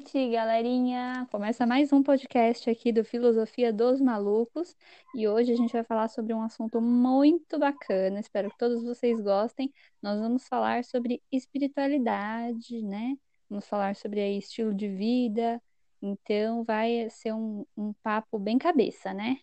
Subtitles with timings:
[0.00, 1.28] Noite, galerinha!
[1.30, 4.74] Começa mais um podcast aqui do Filosofia dos Malucos
[5.14, 9.20] e hoje a gente vai falar sobre um assunto muito bacana, espero que todos vocês
[9.20, 9.70] gostem.
[10.02, 13.14] Nós vamos falar sobre espiritualidade, né?
[13.48, 15.60] Vamos falar sobre aí, estilo de vida,
[16.00, 19.36] então vai ser um, um papo bem cabeça, né?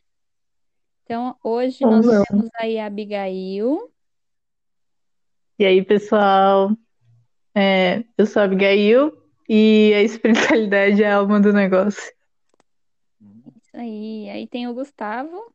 [1.04, 2.28] Então hoje nós Vamos.
[2.28, 3.94] temos aí a Abigail.
[5.60, 6.72] E aí, pessoal?
[7.54, 12.14] É, eu sou a Abigail e a espiritualidade é a alma do negócio.
[13.56, 14.30] Isso aí.
[14.30, 15.54] Aí tem o Gustavo.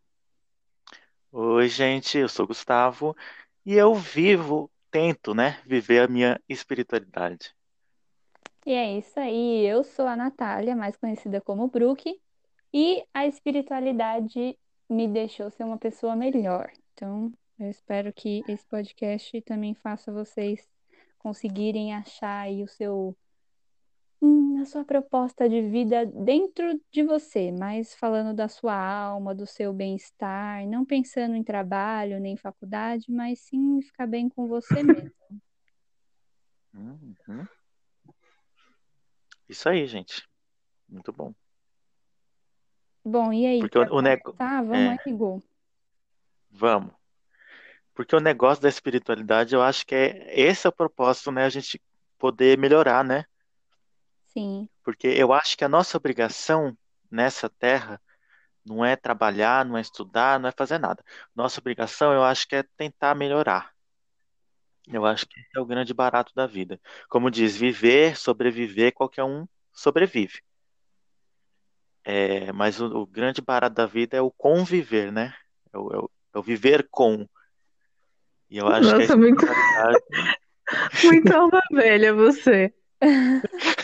[1.30, 3.16] Oi, gente, eu sou o Gustavo
[3.64, 7.54] e eu vivo, tento, né, viver a minha espiritualidade.
[8.64, 9.66] E é isso aí.
[9.66, 12.20] Eu sou a Natália, mais conhecida como Brook,
[12.72, 14.58] e a espiritualidade
[14.88, 16.70] me deixou ser uma pessoa melhor.
[16.92, 20.68] Então, eu espero que esse podcast também faça vocês
[21.18, 23.16] conseguirem achar aí o seu
[24.22, 29.46] hum, a sua proposta de vida dentro de você, mas falando da sua alma, do
[29.46, 35.10] seu bem-estar, não pensando em trabalho nem faculdade, mas sim ficar bem com você mesmo.
[36.72, 37.46] Uhum.
[39.48, 40.26] Isso aí, gente.
[40.88, 41.34] Muito bom.
[43.04, 44.22] Bom, e aí, Porque o, nego...
[44.32, 45.42] começar, vamos é, aí, Gu.
[46.50, 46.94] vamos.
[47.92, 51.50] Porque o negócio da espiritualidade, eu acho que é esse é o propósito, né, a
[51.50, 51.82] gente
[52.16, 53.24] poder melhorar, né?
[54.32, 56.76] Sim, Porque eu acho que a nossa obrigação
[57.10, 58.00] nessa terra
[58.64, 61.04] não é trabalhar, não é estudar, não é fazer nada.
[61.34, 63.72] Nossa obrigação, eu acho que é tentar melhorar.
[64.88, 66.80] Eu acho que esse é o grande barato da vida.
[67.08, 70.40] Como diz, viver, sobreviver, qualquer um sobrevive.
[72.04, 75.32] É, mas o, o grande barato da vida é o conviver, né?
[75.72, 77.26] É o, é o- é o viver com.
[78.50, 80.02] E eu acho que a Nossa, muito, espiritualidade.
[81.04, 82.74] muito alma velha você.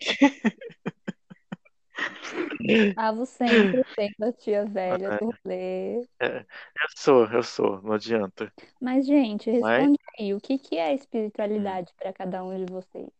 [2.96, 6.06] Avo sempre sendo a tia velha do rolê.
[6.20, 8.52] É, eu sou, eu sou, não adianta.
[8.80, 12.72] Mas, gente, Mas, responde aí, o que que é hum, espiritualidade para cada um de
[12.72, 13.10] vocês?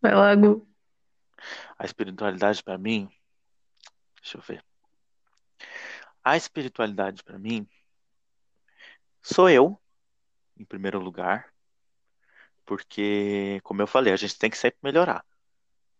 [0.00, 0.66] Vai lá, Gu.
[1.78, 3.08] a espiritualidade para mim,
[4.20, 4.64] deixa eu ver.
[6.24, 7.68] A espiritualidade para mim
[9.22, 9.78] sou eu,
[10.58, 11.49] em primeiro lugar,
[12.70, 15.24] porque, como eu falei, a gente tem que sempre melhorar.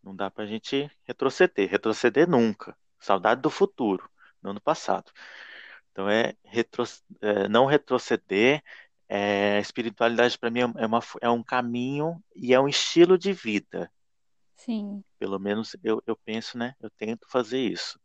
[0.00, 1.68] Não dá pra gente retroceder.
[1.68, 2.76] Retroceder nunca.
[3.00, 4.08] Saudade do futuro,
[4.40, 5.10] não do passado.
[5.90, 6.84] Então é, retro,
[7.20, 8.62] é, não retroceder.
[9.08, 13.90] É, espiritualidade para mim é, uma, é um caminho e é um estilo de vida.
[14.54, 16.76] Sim, Pelo menos eu, eu penso, né?
[16.80, 17.98] Eu tento fazer isso.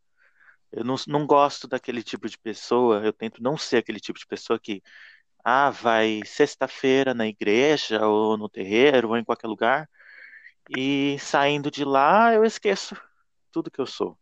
[0.72, 4.26] Eu não, não gosto daquele tipo de pessoa, eu tento não ser aquele tipo de
[4.26, 4.82] pessoa que,
[5.48, 9.88] ah, vai sexta-feira na igreja ou no terreiro ou em qualquer lugar
[10.76, 12.96] e saindo de lá eu esqueço
[13.52, 14.18] tudo que eu sou.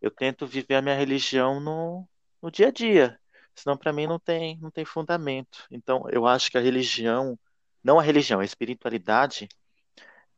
[0.00, 2.08] Eu tento viver a minha religião no,
[2.42, 3.20] no dia a dia,
[3.54, 5.64] senão para mim não tem, não tem fundamento.
[5.70, 7.38] Então eu acho que a religião,
[7.84, 9.48] não a religião, a espiritualidade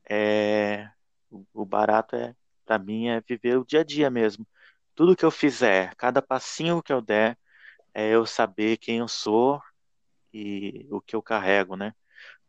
[0.09, 0.89] é
[1.55, 2.35] o barato é
[2.67, 4.47] para mim é viver o dia a dia mesmo.
[4.95, 7.39] Tudo que eu fizer, cada passinho que eu der,
[7.95, 9.63] é eu saber quem eu sou
[10.35, 11.95] e o que eu carrego, né,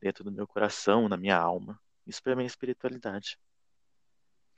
[0.01, 1.79] dentro do meu coração, na minha alma.
[2.07, 3.38] Isso para mim é espiritualidade.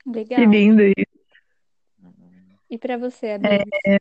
[0.02, 0.50] Que legal.
[0.50, 1.18] lindo isso.
[2.70, 4.00] E para você, É, Abis?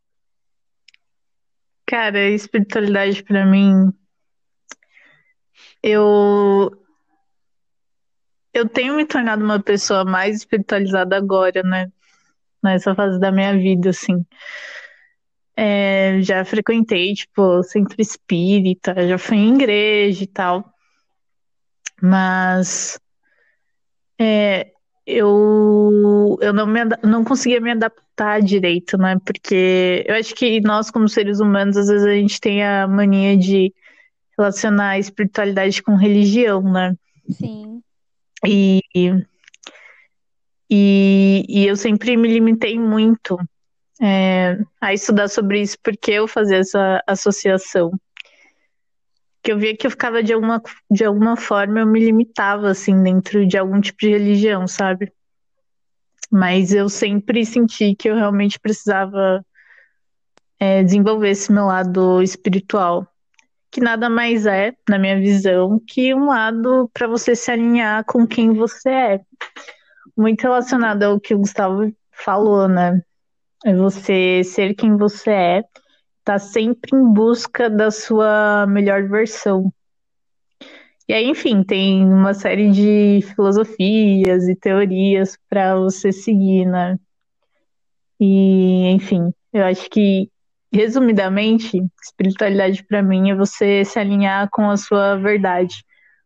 [1.85, 3.91] cara, a espiritualidade pra mim,
[5.83, 6.71] eu
[8.53, 11.91] eu tenho me tornado uma pessoa mais espiritualizada agora, né?
[12.63, 14.25] Nessa fase da minha vida, assim.
[15.59, 20.71] É, já frequentei, tipo, centro espírita, já fui em igreja e tal,
[21.99, 22.99] mas
[24.19, 24.71] é,
[25.05, 29.17] eu, eu não, me, não conseguia me adaptar direito, né?
[29.25, 33.35] Porque eu acho que nós, como seres humanos, às vezes a gente tem a mania
[33.35, 33.73] de
[34.37, 36.93] relacionar a espiritualidade com religião, né?
[37.31, 37.81] Sim,
[38.45, 38.81] E,
[40.69, 43.39] e, e eu sempre me limitei muito
[44.01, 47.91] é, a estudar sobre isso porque eu fazia essa associação.
[49.41, 50.61] Que eu via que eu ficava de alguma,
[50.91, 55.11] de alguma forma, eu me limitava, assim, dentro de algum tipo de religião, sabe?
[56.29, 59.45] Mas eu sempre senti que eu realmente precisava
[60.59, 63.07] é, desenvolver esse meu lado espiritual,
[63.71, 68.27] que nada mais é, na minha visão, que um lado para você se alinhar com
[68.27, 69.21] quem você é.
[70.17, 73.01] Muito relacionado ao que o Gustavo falou, né?
[73.65, 75.63] É você ser quem você é,
[76.23, 79.71] tá sempre em busca da sua melhor versão.
[81.07, 86.99] E aí, enfim, tem uma série de filosofias e teorias para você seguir, né?
[88.19, 90.29] E, enfim, eu acho que,
[90.71, 95.83] resumidamente, espiritualidade para mim é você se alinhar com a sua verdade,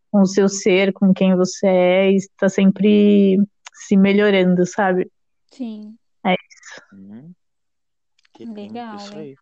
[0.09, 3.37] com o seu ser, com quem você é, e tá sempre
[3.73, 5.11] se melhorando, sabe?
[5.51, 5.95] Sim.
[6.93, 7.33] Hum,
[8.33, 9.35] que Legal, isso aí.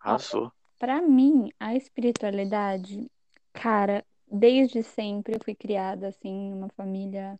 [0.00, 0.52] Arrasou.
[0.78, 3.10] Pra mim, a espiritualidade,
[3.52, 7.38] cara, desde sempre eu fui criada assim, numa família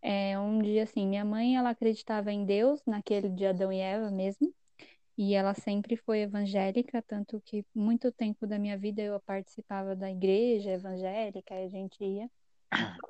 [0.00, 4.52] é, onde assim, minha mãe ela acreditava em Deus naquele de Adão e Eva mesmo,
[5.16, 10.10] e ela sempre foi evangélica, tanto que muito tempo da minha vida eu participava da
[10.10, 12.30] igreja evangélica, e a gente ia.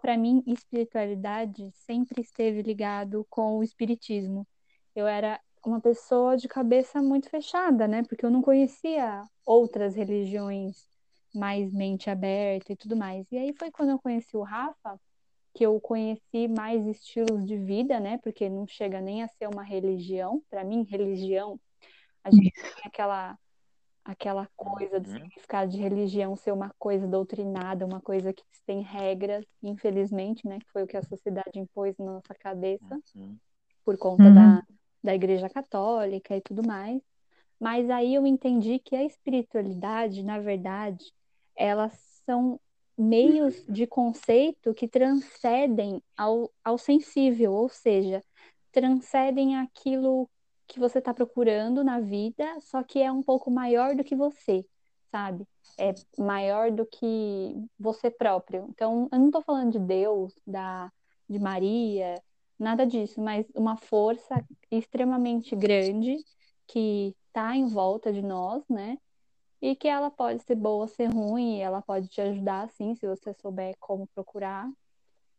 [0.01, 4.47] Para mim, espiritualidade sempre esteve ligado com o espiritismo.
[4.95, 8.03] Eu era uma pessoa de cabeça muito fechada, né?
[8.05, 10.87] Porque eu não conhecia outras religiões
[11.35, 13.27] mais mente aberta e tudo mais.
[13.33, 15.01] E aí foi quando eu conheci o Rafa
[15.55, 18.19] que eu conheci mais estilos de vida, né?
[18.23, 20.43] Porque não chega nem a ser uma religião.
[20.51, 21.61] Para mim, religião,
[22.25, 23.39] a gente tem aquela
[24.05, 25.09] aquela coisa do Uhum.
[25.09, 30.59] significado de religião ser uma coisa doutrinada, uma coisa que tem regras, infelizmente, né?
[30.61, 33.41] Que foi o que a sociedade impôs na nossa cabeça Uhum.
[33.85, 34.33] por conta Uhum.
[34.33, 34.63] da,
[35.03, 37.01] da Igreja Católica e tudo mais.
[37.59, 41.13] Mas aí eu entendi que a espiritualidade, na verdade,
[41.55, 41.93] elas
[42.27, 42.61] são
[42.97, 48.23] meios de conceito que transcendem ao, ao sensível, ou seja,
[48.71, 50.29] transcendem aquilo
[50.67, 54.65] que você está procurando na vida, só que é um pouco maior do que você,
[55.11, 55.47] sabe?
[55.79, 58.67] É maior do que você próprio.
[58.71, 60.91] Então, eu não estou falando de Deus, da,
[61.29, 62.15] de Maria,
[62.63, 66.17] nada disso, mas uma força extremamente grande
[66.67, 68.99] que está em volta de nós, né?
[69.61, 73.07] E que ela pode ser boa, ser ruim, e ela pode te ajudar, sim, se
[73.07, 74.69] você souber como procurar.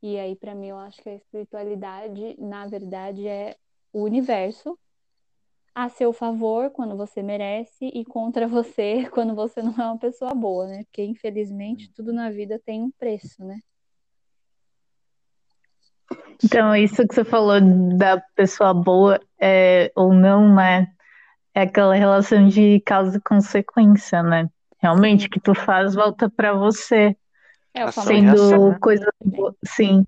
[0.02, 3.58] E aí, para mim, eu acho que a espiritualidade, na verdade, é
[3.92, 4.78] o universo
[5.76, 10.34] a seu favor quando você merece e contra você quando você não é uma pessoa
[10.34, 10.84] boa, né?
[10.86, 13.60] Porque, infelizmente, tudo na vida tem um preço, né?
[16.44, 17.60] Então, isso que você falou
[17.98, 20.88] da pessoa boa é, ou não, né?
[21.54, 24.50] É aquela relação de causa e consequência, né?
[24.80, 27.16] Realmente, o que tu faz volta pra você,
[27.74, 28.78] É sendo reação, né?
[28.82, 30.06] coisa boa, sim,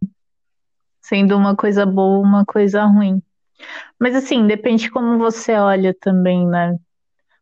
[1.02, 3.22] sendo uma coisa boa, uma coisa ruim.
[4.00, 6.78] Mas assim, depende como você olha também, né?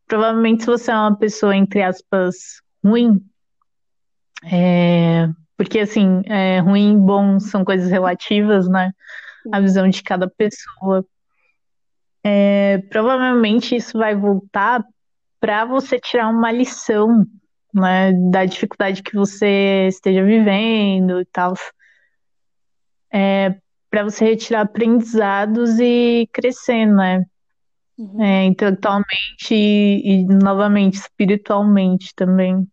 [0.05, 3.25] Provavelmente se você é uma pessoa, entre aspas, ruim,
[4.44, 5.27] é,
[5.57, 8.91] porque assim, é, ruim e bom são coisas relativas, né?
[9.51, 11.05] A visão de cada pessoa.
[12.23, 14.83] É, provavelmente isso vai voltar
[15.39, 17.25] para você tirar uma lição,
[17.73, 18.13] né?
[18.31, 21.53] Da dificuldade que você esteja vivendo e tal.
[23.11, 23.55] É,
[23.89, 27.23] para você retirar aprendizados e crescer, né?
[27.97, 28.23] Uhum.
[28.23, 32.67] É, intelectualmente e, e, novamente espiritualmente também.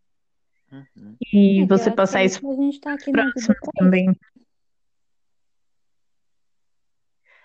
[0.73, 1.17] Uhum.
[1.33, 4.17] E É você passar isso a gente tá aqui na vida próximo também.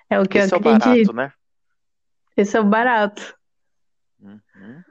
[0.10, 1.14] É o que Esse eu é o barato, acredito.
[1.14, 1.34] né?
[2.38, 3.36] Esse é o barato.
[4.20, 4.84] Uhum.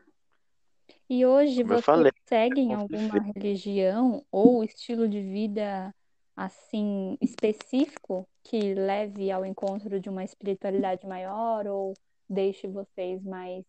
[1.08, 3.04] E hoje Como eu você falei, segue em conviver.
[3.18, 5.94] alguma religião ou estilo de vida
[6.36, 11.94] assim específico que leve ao encontro de uma espiritualidade maior ou
[12.28, 13.64] deixe vocês mais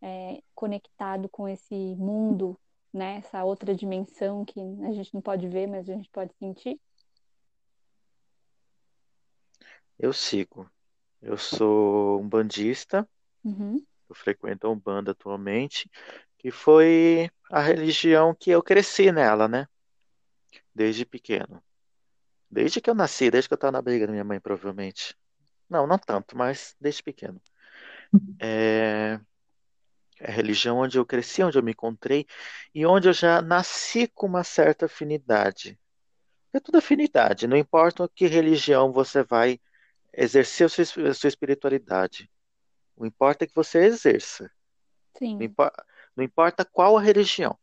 [0.00, 2.58] é, conectado com esse mundo,
[2.94, 3.16] né?
[3.16, 6.80] Essa outra dimensão que a gente não pode ver, mas a gente pode sentir?
[9.98, 10.70] Eu sigo.
[11.20, 13.08] Eu sou um bandista,
[13.44, 13.84] Uhum.
[14.08, 15.90] eu frequento a Umbanda atualmente,
[16.38, 19.66] que foi a religião que eu cresci nela, né?
[20.74, 21.62] Desde pequeno.
[22.50, 25.16] Desde que eu nasci, desde que eu estava na barriga da minha mãe, provavelmente.
[25.68, 27.40] Não, não tanto, mas desde pequeno.
[28.38, 29.18] É,
[30.24, 32.26] é a religião onde eu cresci, onde eu me encontrei
[32.74, 35.78] e onde eu já nasci com uma certa afinidade.
[36.52, 39.60] É tudo afinidade, não importa que religião você vai
[40.14, 42.30] exercer a sua, a sua espiritualidade.
[42.96, 44.50] O importa é que você exerça.
[45.38, 45.44] Não, Sim.
[45.46, 45.72] impo-
[46.16, 47.58] não importa qual a religião.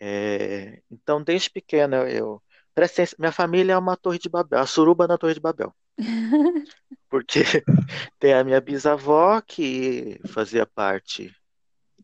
[0.00, 2.42] É, então, desde pequeno, eu, eu
[2.74, 5.74] presta atenção, minha família é uma torre de Babel, a suruba na torre de Babel.
[7.08, 7.42] Porque
[8.18, 11.32] tem a minha bisavó que fazia parte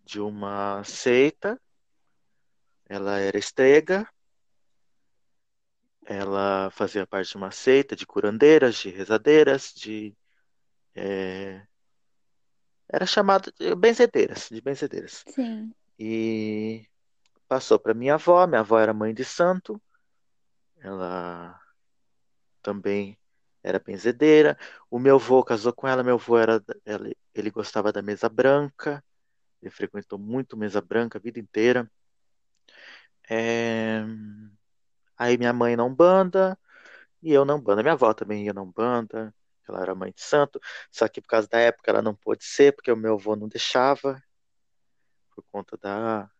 [0.08, 1.60] de uma seita,
[2.86, 4.08] ela era estrega,
[6.06, 10.16] ela fazia parte de uma seita de curandeiras, de rezadeiras, de
[10.94, 11.62] é,
[12.88, 15.24] era chamada de benzedeiras, de benzedeiras.
[15.28, 15.74] Sim.
[15.98, 16.88] E
[17.46, 19.78] passou para minha avó, minha avó era mãe de santo,
[20.78, 21.60] ela
[22.62, 23.18] também
[23.62, 24.58] era benzedeira.
[24.90, 29.04] O meu avô casou com ela, meu avô era, ele, ele gostava da mesa branca,
[29.60, 31.90] ele frequentou muito mesa branca a vida inteira.
[33.28, 34.02] É...
[35.16, 36.58] Aí minha mãe não banda
[37.22, 37.82] e eu não banda.
[37.82, 39.34] Minha avó também ia não banda,
[39.68, 40.60] ela era mãe de santo,
[40.90, 43.48] só que por causa da época ela não pôde ser, porque o meu avô não
[43.48, 44.22] deixava,
[45.34, 46.30] por conta da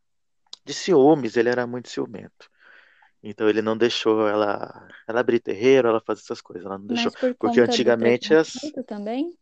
[0.65, 2.51] de ciúmes, ele era muito ciumento.
[3.23, 7.03] Então ele não deixou ela, ela abrir terreiro, ela fazer essas coisas, ela não Mas
[7.03, 8.53] deixou, por porque antigamente as
[8.87, 9.37] também?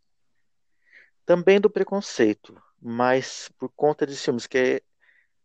[1.27, 4.83] também do preconceito, mas por conta de ciúmes, que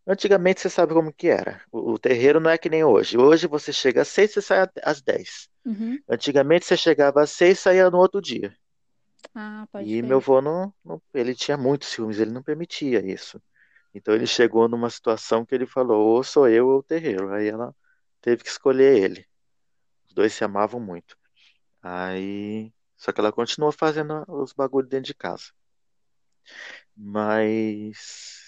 [0.07, 1.63] antigamente você sabe como que era.
[1.71, 3.17] O, o terreiro não é que nem hoje.
[3.17, 5.49] Hoje você chega às seis, você sai às dez.
[5.65, 6.01] Uhum.
[6.09, 8.55] Antigamente você chegava às seis, saía no outro dia.
[9.35, 10.03] Ah, pode E crer.
[10.03, 13.41] meu avô não, não- ele tinha muitos ciúmes, ele não permitia isso.
[13.93, 17.33] Então ele chegou numa situação que ele falou, ou sou eu ou o terreiro.
[17.33, 17.75] Aí ela
[18.21, 19.27] teve que escolher ele.
[20.07, 21.17] Os dois se amavam muito.
[21.83, 25.45] Aí, só que ela continuou fazendo os bagulhos dentro de casa.
[26.95, 28.41] Mas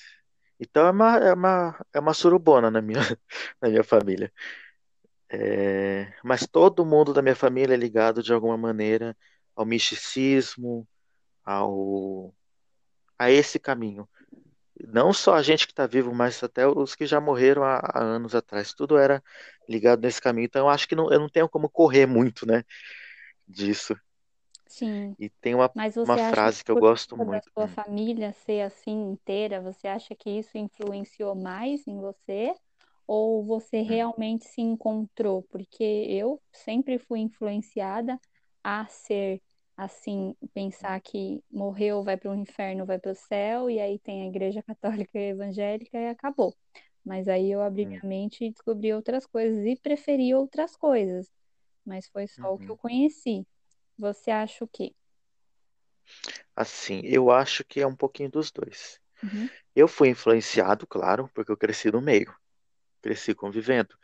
[0.60, 3.00] então é uma, é uma, é uma surubona na minha,
[3.62, 4.32] na minha família.
[5.30, 9.18] É, mas todo mundo da minha família é ligado de alguma maneira
[9.56, 10.88] ao misticismo,
[11.46, 12.34] ao,
[13.20, 14.10] a esse caminho.
[14.88, 18.04] Não só a gente que está vivo, mas até os que já morreram há, há
[18.04, 18.74] anos atrás.
[18.74, 19.24] Tudo era
[19.70, 20.46] ligado nesse caminho.
[20.46, 22.64] Então eu acho que não, eu não tenho como correr muito, né,
[23.48, 23.96] disso.
[24.68, 25.16] Sim.
[25.18, 27.52] E tem uma, Mas uma você acha frase que que eu gosto da muito.
[27.54, 32.56] sua família ser assim inteira, você acha que isso influenciou mais em você?
[33.08, 34.00] Ou você Hum.
[34.08, 35.44] realmente se encontrou?
[35.52, 38.20] Porque eu sempre fui influenciada
[38.64, 39.42] a ser
[39.78, 44.24] assim, pensar que morreu, vai para o inferno, vai para o céu, e aí tem
[44.24, 44.64] a igreja
[45.08, 46.56] católica e evangélica e acabou.
[47.06, 48.04] Mas aí eu abri minha Hum.
[48.04, 51.28] mente e descobri outras coisas e preferi outras coisas.
[51.86, 52.78] Mas foi só o que eu Uhum.
[52.78, 53.46] conheci.
[53.98, 54.94] Você acha o quê?
[56.56, 59.00] Assim, eu acho que é um pouquinho dos dois.
[59.24, 59.50] Uhum.
[59.76, 62.34] Eu fui influenciado, claro, porque eu cresci no meio,
[63.02, 63.96] cresci convivendo.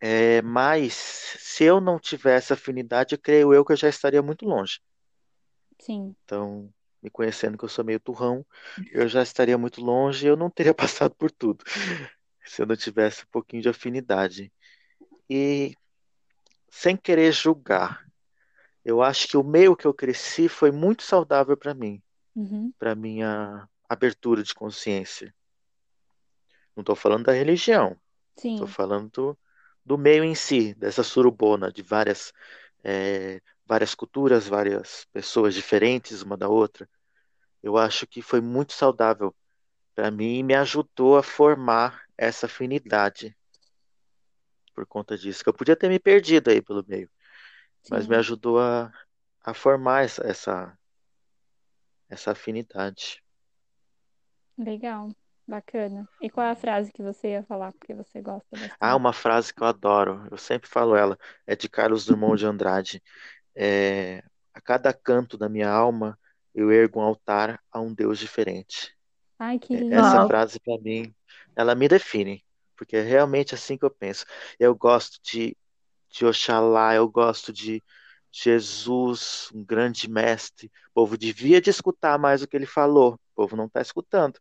[0.00, 4.80] É, mas se eu não tivesse afinidade, creio eu que eu já estaria muito longe.
[5.80, 6.72] Sim, Então,
[7.02, 8.44] me conhecendo que eu sou meio turrão,
[8.92, 11.64] eu já estaria muito longe e eu não teria passado por tudo,
[12.44, 14.52] se eu não tivesse um pouquinho de afinidade.
[15.28, 15.74] E
[16.70, 18.04] sem querer julgar,
[18.84, 22.02] eu acho que o meio que eu cresci foi muito saudável para mim,
[22.36, 25.34] uhum, para minha abertura de consciência.
[26.76, 27.96] Não estou falando da religião,
[28.36, 29.38] estou falando do,
[29.84, 32.32] do meio em si, dessa surubona de várias,
[32.82, 36.88] é, várias culturas, várias pessoas diferentes uma da outra.
[37.62, 39.34] Eu acho que foi muito saudável
[39.94, 43.34] para mim e me ajudou a formar essa afinidade
[44.74, 45.42] por conta disso.
[45.42, 47.08] Que eu podia ter me perdido aí pelo meio,
[47.90, 48.92] mas me ajudou a,
[49.44, 50.78] a formar essa, essa,
[52.08, 53.22] essa afinidade.
[54.58, 55.14] legal,
[55.46, 56.08] bacana.
[56.20, 58.96] E qual é a frase que você ia falar, porque você gosta Ah, bastante?
[58.96, 63.02] uma frase que eu adoro, eu sempre falo ela, é de Carlos Drummond de Andrade.
[63.56, 64.22] É,
[64.54, 66.18] a cada canto da minha alma
[66.54, 68.94] eu ergo um altar a um Deus diferente.
[69.38, 70.26] Ai, que É, Essa lindo.
[70.26, 70.28] Uau.
[70.28, 71.14] frase para mim,
[71.56, 72.44] ela me define,
[72.76, 74.24] porque é realmente assim que eu penso.
[74.58, 75.56] Eu gosto de,
[76.14, 77.82] de Oxalá, eu gosto de
[78.32, 80.68] Jesus, um grande mestre.
[80.90, 83.14] O povo devia de escutar mais o que ele falou.
[83.14, 84.38] O povo não está escutando.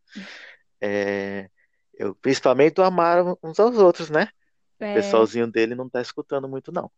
[0.82, 1.50] É,
[1.96, 4.30] eu, principalmente o amar uns aos outros, né?
[4.80, 6.92] O É, pessoalzinho dele não está escutando muito, não.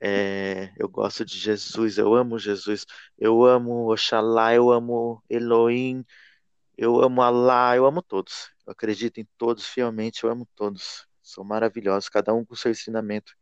[0.00, 2.86] É, eu gosto de Jesus, eu amo Jesus,
[3.18, 6.04] eu amo Oxalá, eu amo Elohim,
[6.76, 8.50] eu amo Alá, eu amo todos.
[8.66, 11.06] Eu acredito em todos fielmente, eu amo todos.
[11.22, 13.34] São maravilhosos, cada um com seu ensinamento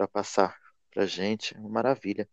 [0.00, 0.56] para passar
[0.90, 1.54] pra gente.
[1.54, 2.26] É uma maravilha.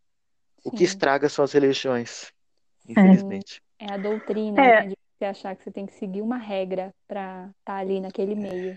[0.64, 2.32] O que sim, estraga são as religiões,
[2.80, 2.92] sim.
[2.92, 3.62] infelizmente.
[3.80, 6.94] É a doutrina, É, né, de você achar que você tem que seguir uma regra
[7.08, 8.76] pra estar ali naquele meio.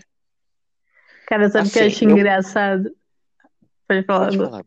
[1.25, 2.17] cara, sabe o que eu Assim, acho eu.
[2.17, 2.95] engraçado?
[3.87, 4.65] Pode falar, Pode falar.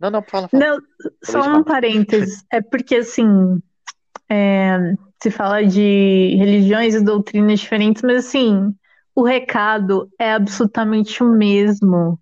[0.00, 0.64] Não, não, fala, fala.
[0.64, 0.78] Não,
[1.24, 2.44] só um parênteses.
[2.50, 3.60] É porque, assim,
[4.30, 8.74] é, se fala de religiões e doutrinas diferentes, mas, assim,
[9.14, 12.18] o recado é absolutamente o mesmo.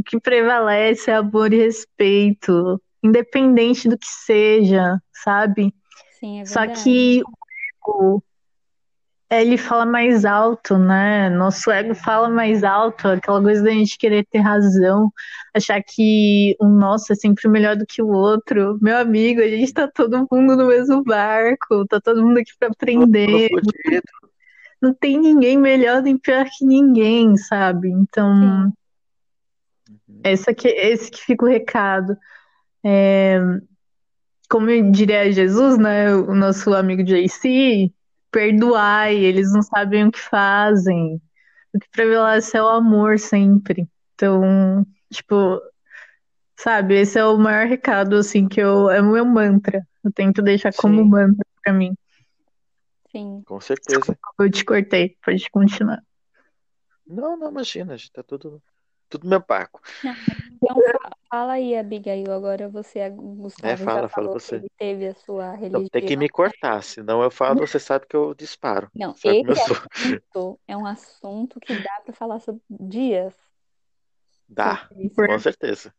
[0.00, 5.74] O que prevalece é amor e respeito, independente do que seja, sabe?
[6.18, 7.22] Sim, é Só que
[7.86, 8.22] o
[9.30, 11.28] ele fala mais alto, né?
[11.28, 15.12] Nosso ego fala mais alto, aquela coisa da gente querer ter razão,
[15.54, 18.78] achar que o nosso é sempre melhor do que o outro.
[18.80, 22.66] Meu amigo, a gente tá todo mundo no mesmo barco, tá todo mundo aqui mundo
[22.72, 23.50] aprender.
[24.82, 27.90] Não tem ninguém melhor nem pior que ninguém, sabe?
[27.90, 28.72] Então, Sim.
[30.22, 32.16] Essa que, esse que fica o recado.
[32.84, 33.38] É,
[34.48, 36.14] como diria Jesus, né?
[36.14, 37.92] O nosso amigo JC,
[38.30, 41.20] perdoai, eles não sabem o que fazem.
[41.72, 43.88] O que prevalece é o amor sempre.
[44.14, 45.60] Então, tipo,
[46.56, 48.90] sabe, esse é o maior recado, assim, que eu.
[48.90, 49.86] É o meu mantra.
[50.02, 51.08] Eu tento deixar como Sim.
[51.08, 51.94] mantra pra mim.
[53.12, 53.42] Sim.
[53.46, 54.18] Com certeza.
[54.38, 56.02] Eu te cortei, pode continuar.
[57.06, 58.62] Não, não, imagina, a gente tá tudo,
[59.10, 59.80] tudo meu barco.
[60.62, 62.30] Então, fa- fala aí, Abigail.
[62.32, 64.62] Agora você, Gustavo, É, fala, fala você.
[64.78, 66.18] teve a sua Então tem que religião.
[66.18, 68.90] me cortar, senão eu falo, você sabe que eu disparo.
[68.94, 69.76] Não, Sabe esse sou?
[70.34, 73.34] assunto é um assunto que dá para falar sobre dias
[74.48, 75.94] Dá, com certeza.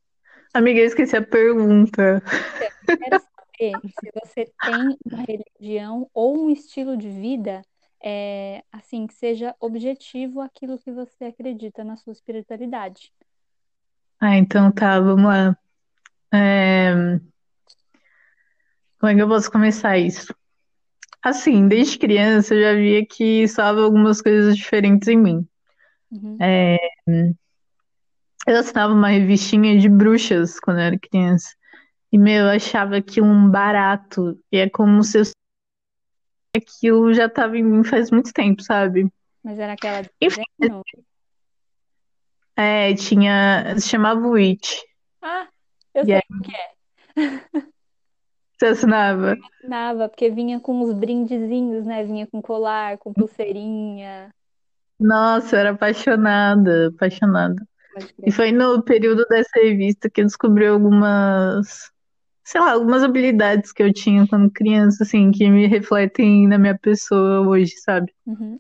[0.53, 2.22] Amiga, eu esqueci a pergunta.
[2.60, 7.62] Eu quero saber se você tem uma religião ou um estilo de vida,
[8.03, 13.12] é, assim, que seja objetivo aquilo que você acredita na sua espiritualidade.
[14.20, 15.58] Ah, então tá, vamos lá.
[16.34, 17.20] É,
[19.00, 20.34] Como é que eu posso começar isso?
[21.24, 25.48] Assim, desde criança eu já via que soava algumas coisas diferentes em mim.
[26.12, 26.38] Uhum.
[26.39, 26.77] É,
[28.48, 31.50] Eu assinava uma revistinha de bruxas quando eu era criança.
[32.12, 34.38] E, meu, eu achava aquilo um barato.
[34.51, 35.24] E é como se eu...
[36.55, 39.12] aquilo já tava em mim faz muito tempo, sabe?
[39.43, 40.43] Mas era aquela de Enfim.
[40.60, 40.81] desenho?
[42.55, 43.75] É, tinha.
[43.79, 44.81] Se chamava Witch.
[45.22, 45.48] Ah,
[45.93, 46.22] eu E sei aí?
[46.29, 47.62] o que é.
[48.58, 49.36] Você assinava?
[49.63, 52.03] Nava, porque vinha com os brindezinhos, né?
[52.03, 54.31] Vinha com colar, com pulseirinha.
[55.00, 57.55] Nossa, eu era apaixonada, apaixonada.
[58.24, 61.91] E foi no período dessa revista que eu descobri algumas,
[62.51, 66.78] sei lá, algumas habilidades que eu tinha quando criança, assim, que me refletem na minha
[66.78, 68.13] pessoa hoje, sabe?
[68.26, 68.60] Uhum.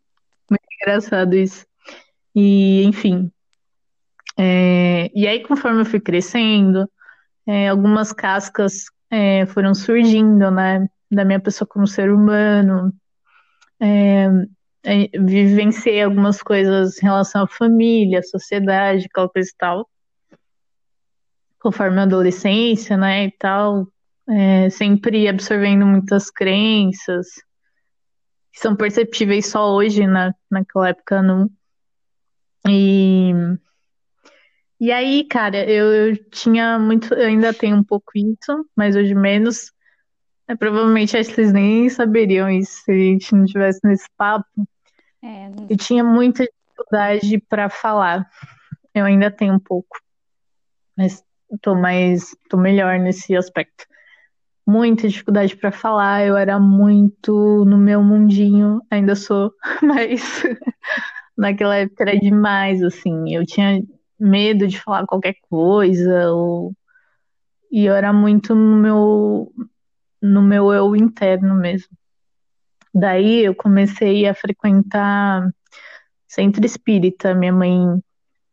[0.81, 1.65] Engraçado isso.
[2.33, 3.29] E, enfim.
[4.39, 6.89] É, e aí, conforme eu fui crescendo,
[7.45, 10.87] é, algumas cascas é, foram surgindo, né?
[11.11, 12.93] Da minha pessoa como ser humano.
[13.77, 14.27] É,
[14.85, 19.89] é, vivenciei algumas coisas em relação à família, à sociedade, aquela coisa e tal.
[21.61, 23.87] Conforme a adolescência, né, e tal.
[24.29, 27.27] É, sempre absorvendo muitas crenças
[28.53, 30.33] que são perceptíveis só hoje, né?
[30.49, 31.49] Naquela época não.
[32.67, 33.31] E,
[34.79, 39.15] e aí, cara, eu, eu tinha muito, eu ainda tenho um pouco isso, mas hoje
[39.15, 39.71] menos.
[40.47, 44.47] É, provavelmente acho que vocês nem saberiam isso se a gente não tivesse nesse papo.
[45.21, 48.29] É, não- Eu tinha muita dificuldade para falar.
[48.93, 49.97] Eu ainda tenho um pouco,
[50.97, 51.23] mas
[51.59, 53.85] tô mais, tô melhor nesse aspecto.
[54.65, 56.25] Muita dificuldade para falar.
[56.25, 60.43] Eu era muito no meu mundinho, ainda sou, mas
[61.37, 63.33] naquela época era demais, assim.
[63.33, 63.81] Eu tinha
[64.19, 66.73] medo de falar qualquer coisa, ou...
[67.71, 69.53] e eu era muito no meu,
[70.21, 71.89] no meu eu interno mesmo.
[72.93, 75.49] Daí eu comecei a frequentar
[76.27, 77.33] centro espírita.
[77.33, 78.01] Minha mãe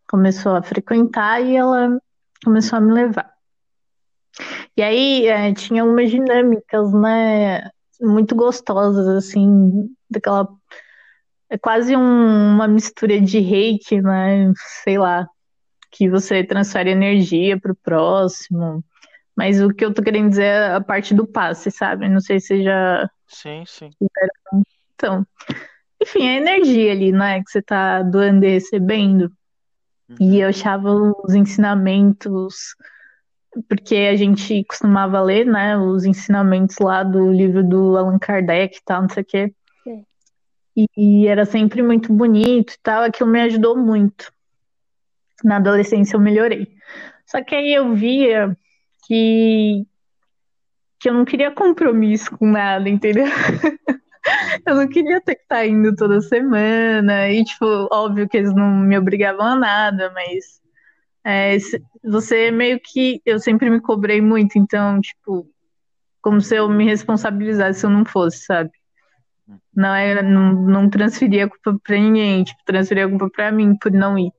[0.08, 2.00] começou a frequentar e ela
[2.44, 3.32] começou a me levar.
[4.76, 7.68] E aí é, tinha umas dinâmicas, né,
[8.00, 10.48] muito gostosas, assim, daquela.
[11.50, 14.52] É quase um- uma mistura de reiki, né?
[14.84, 15.26] Sei lá,
[15.90, 18.84] que você transfere energia pro próximo.
[19.34, 22.08] Mas o que eu tô querendo dizer é a parte do passe, sabe?
[22.08, 23.08] Não sei se já.
[23.26, 23.90] Sim, sim.
[24.94, 25.26] Então,
[26.02, 29.32] enfim, a energia ali, né, que você tá doando e recebendo.
[30.20, 30.90] E eu achava
[31.22, 32.74] os ensinamentos,
[33.68, 38.82] porque a gente costumava ler, né, os ensinamentos lá do livro do Allan Kardec e
[38.84, 39.54] tal, não sei o quê.
[40.76, 44.32] E, e era sempre muito bonito e tal, aquilo me ajudou muito.
[45.44, 46.68] Na adolescência eu melhorei.
[47.26, 48.56] Só que aí eu via
[49.06, 49.84] que,
[51.00, 53.26] que eu não queria compromisso com nada, entendeu?
[54.66, 58.70] Eu não queria ter que estar indo toda semana, e, tipo, óbvio que eles não
[58.76, 60.60] me obrigavam a nada, mas
[61.24, 61.56] é,
[62.02, 63.20] você meio que.
[63.24, 65.48] Eu sempre me cobrei muito, então, tipo,
[66.22, 68.70] como se eu me responsabilizasse se eu não fosse, sabe?
[69.74, 73.76] Não era, não, não transferia a culpa pra ninguém, tipo, transferia a culpa pra mim
[73.76, 74.32] por não ir.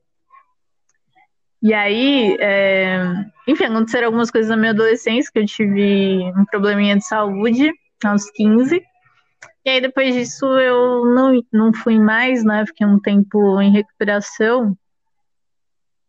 [1.62, 3.02] E aí, é,
[3.46, 7.70] enfim, aconteceram algumas coisas na minha adolescência, que eu tive um probleminha de saúde
[8.02, 8.82] aos 15.
[9.64, 12.64] E aí, depois disso, eu não, não fui mais, né?
[12.66, 14.76] Fiquei um tempo em recuperação.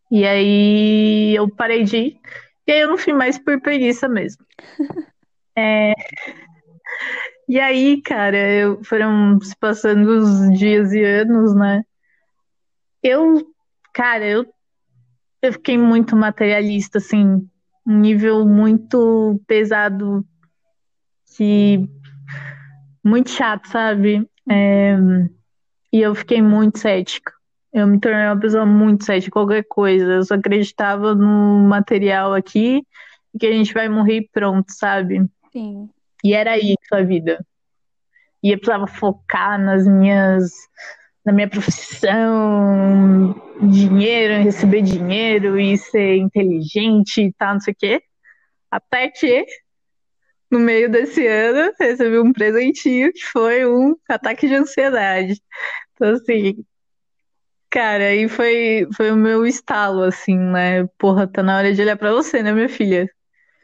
[0.09, 2.19] E aí, eu parei de ir.
[2.67, 4.45] E aí, eu não fui mais por preguiça mesmo.
[5.53, 5.93] É,
[7.47, 11.83] E aí, cara, eu, foram se passando os dias e anos, né?
[13.03, 13.45] Eu,
[13.93, 14.45] cara, eu
[15.41, 17.47] eu fiquei muito materialista, assim,
[17.85, 20.23] um nível muito pesado,
[21.35, 21.89] que
[23.03, 24.27] muito chato, sabe?
[24.49, 24.95] É,
[25.91, 27.31] e eu fiquei muito cética.
[27.73, 30.05] Eu me tornei uma pessoa muito cética, qualquer coisa.
[30.05, 32.85] Eu só acreditava no material aqui,
[33.39, 35.25] que a gente vai morrer e pronto, sabe?
[35.51, 35.89] Sim.
[36.23, 37.45] E era isso a vida.
[38.43, 40.51] E eu precisava focar nas minhas
[41.23, 48.01] na minha profissão, dinheiro, receber dinheiro e ser inteligente e tal, não sei o quê.
[48.71, 49.45] Até que,
[50.51, 55.41] no meio desse ano, recebi um presentinho que foi um ataque de ansiedade.
[55.93, 56.63] Então, assim,
[57.69, 60.85] cara, aí foi, foi o meu estalo, assim, né?
[60.97, 63.07] Porra, tá na hora de olhar pra você, né, minha filha?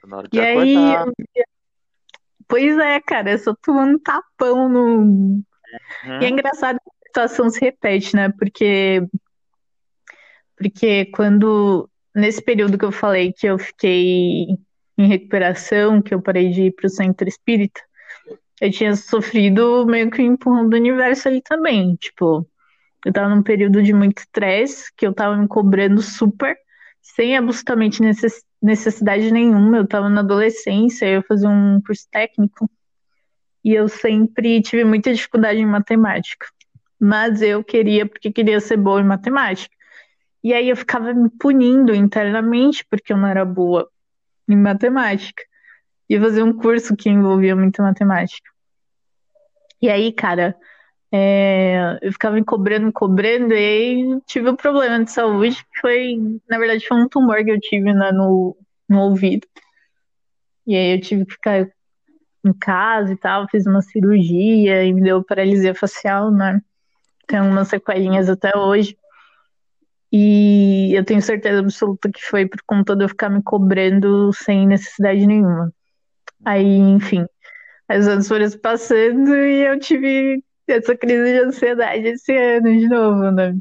[0.01, 1.05] Tá na hora de E aí, acordar.
[2.47, 5.41] pois é, cara, eu só tomando tapão no.
[6.21, 6.29] E é Uhum.
[6.29, 8.29] engraçado que a situação se repete, né?
[8.29, 9.01] Porque,
[10.55, 14.47] porque quando, nesse período que eu falei que eu fiquei
[14.97, 17.79] em recuperação, que eu parei de ir pro centro espírita,
[18.59, 21.95] eu tinha sofrido meio que um empurrão do universo ali também.
[21.95, 22.47] Tipo,
[23.05, 26.57] eu tava num período de muito estresse, que eu tava me cobrando super,
[27.01, 29.77] sem absolutamente necess- necessidade nenhuma.
[29.77, 32.69] Eu tava na adolescência, eu fazia um curso técnico,
[33.63, 36.47] e eu sempre tive muita dificuldade em matemática.
[36.99, 39.75] Mas eu queria, porque queria ser boa em matemática.
[40.43, 43.87] E aí eu ficava me punindo internamente porque eu não era boa
[44.47, 45.43] em matemática.
[46.09, 48.49] Ia fazer um curso que envolvia muita matemática.
[49.81, 50.55] E aí, cara,
[51.11, 56.17] é, eu ficava me cobrando, cobrando, e aí tive um problema de saúde, que foi,
[56.49, 58.57] na verdade, foi um tumor que eu tive né, no,
[58.89, 59.47] no ouvido.
[60.65, 61.67] E aí eu tive que ficar
[62.45, 66.61] em casa e tal, fiz uma cirurgia e me deu paralisia facial, né?
[67.27, 68.97] Tem umas sequelinhas até hoje.
[70.11, 74.67] E eu tenho certeza absoluta que foi por conta de eu ficar me cobrando sem
[74.67, 75.73] necessidade nenhuma.
[76.45, 77.25] Aí, enfim,
[77.89, 82.87] os anos foram se passando e eu tive essa crise de ansiedade esse ano de
[82.87, 83.55] novo, né?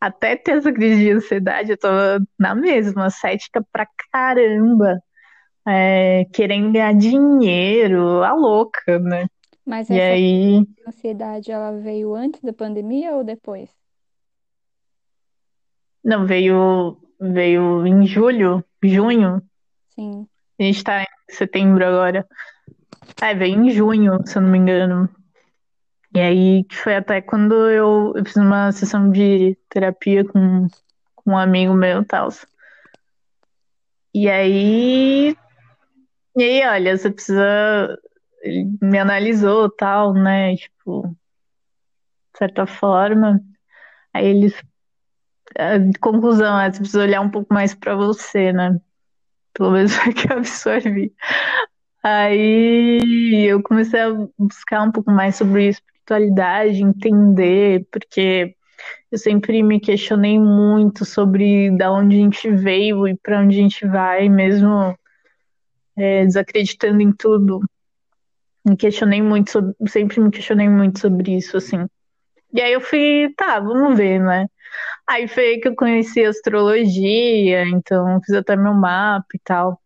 [0.00, 4.98] Até ter essa crise de ansiedade, eu tava na mesma, cética pra caramba,
[5.66, 9.26] é, querendo ganhar dinheiro, a louca, né?
[9.64, 13.79] Mas E essa aí, ansiedade, ela veio antes da pandemia ou depois?
[16.04, 19.42] Não, veio, veio em julho, junho,
[19.94, 20.26] Sim.
[20.58, 22.26] a gente tá em setembro agora.
[23.20, 25.08] É, veio em junho, se eu não me engano.
[26.14, 30.66] E aí, que foi até quando eu, eu fiz uma sessão de terapia com,
[31.14, 32.28] com um amigo meu e tal.
[34.12, 35.36] E aí,
[36.36, 37.98] e aí, olha, você precisa.
[38.42, 40.56] Ele me analisou tal, né?
[40.56, 41.08] Tipo,
[42.32, 43.40] de certa forma.
[44.12, 44.54] Aí eles.
[46.00, 48.80] Conclusão é, você precisa olhar um pouco mais pra você, né?
[49.52, 51.12] Pelo menos foi que eu absorvi.
[52.02, 58.54] Aí eu comecei a buscar um pouco mais sobre espiritualidade, entender, porque
[59.10, 63.62] eu sempre me questionei muito sobre da onde a gente veio e para onde a
[63.62, 64.96] gente vai, mesmo
[65.96, 67.60] é, desacreditando em tudo.
[68.64, 71.86] Me questionei muito sobre, sempre me questionei muito sobre isso, assim.
[72.52, 74.46] E aí eu fui, tá, vamos ver, né?
[75.08, 79.80] Aí foi aí que eu conheci astrologia, então fiz até meu mapa e tal.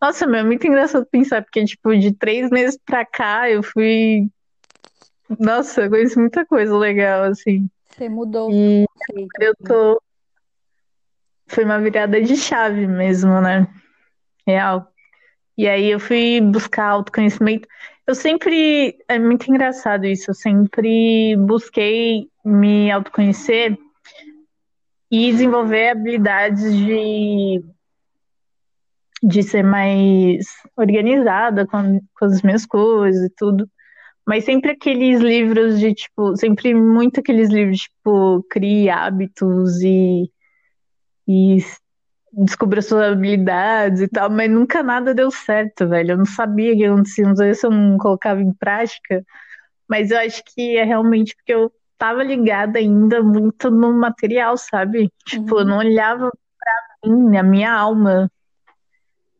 [0.00, 4.28] Nossa, meu, é muito engraçado pensar, porque, tipo, de três meses pra cá, eu fui.
[5.38, 7.68] Nossa, eu conheci muita coisa legal, assim.
[7.88, 8.84] Você mudou E
[9.40, 10.02] eu tô.
[11.46, 13.66] Foi uma virada de chave mesmo, né?
[14.46, 14.88] Real.
[15.56, 17.66] E aí eu fui buscar autoconhecimento.
[18.06, 18.98] Eu sempre.
[19.08, 20.30] É muito engraçado isso.
[20.30, 23.78] Eu sempre busquei me autoconhecer
[25.14, 27.64] e desenvolver habilidades de
[29.22, 30.44] de ser mais
[30.76, 33.66] organizada com, com as minhas coisas e tudo.
[34.26, 40.30] Mas sempre aqueles livros de, tipo, sempre muito aqueles livros, tipo, crie hábitos e,
[41.26, 41.58] e
[42.32, 46.12] descubra suas habilidades e tal, mas nunca nada deu certo, velho.
[46.12, 49.24] Eu não sabia que acontecia, não sei se eu não colocava em prática,
[49.88, 55.10] mas eu acho que é realmente porque eu tava ligada ainda muito no material, sabe?
[55.26, 55.64] Tipo, eu Uhum.
[55.66, 58.30] não olhava pra mim, na minha alma,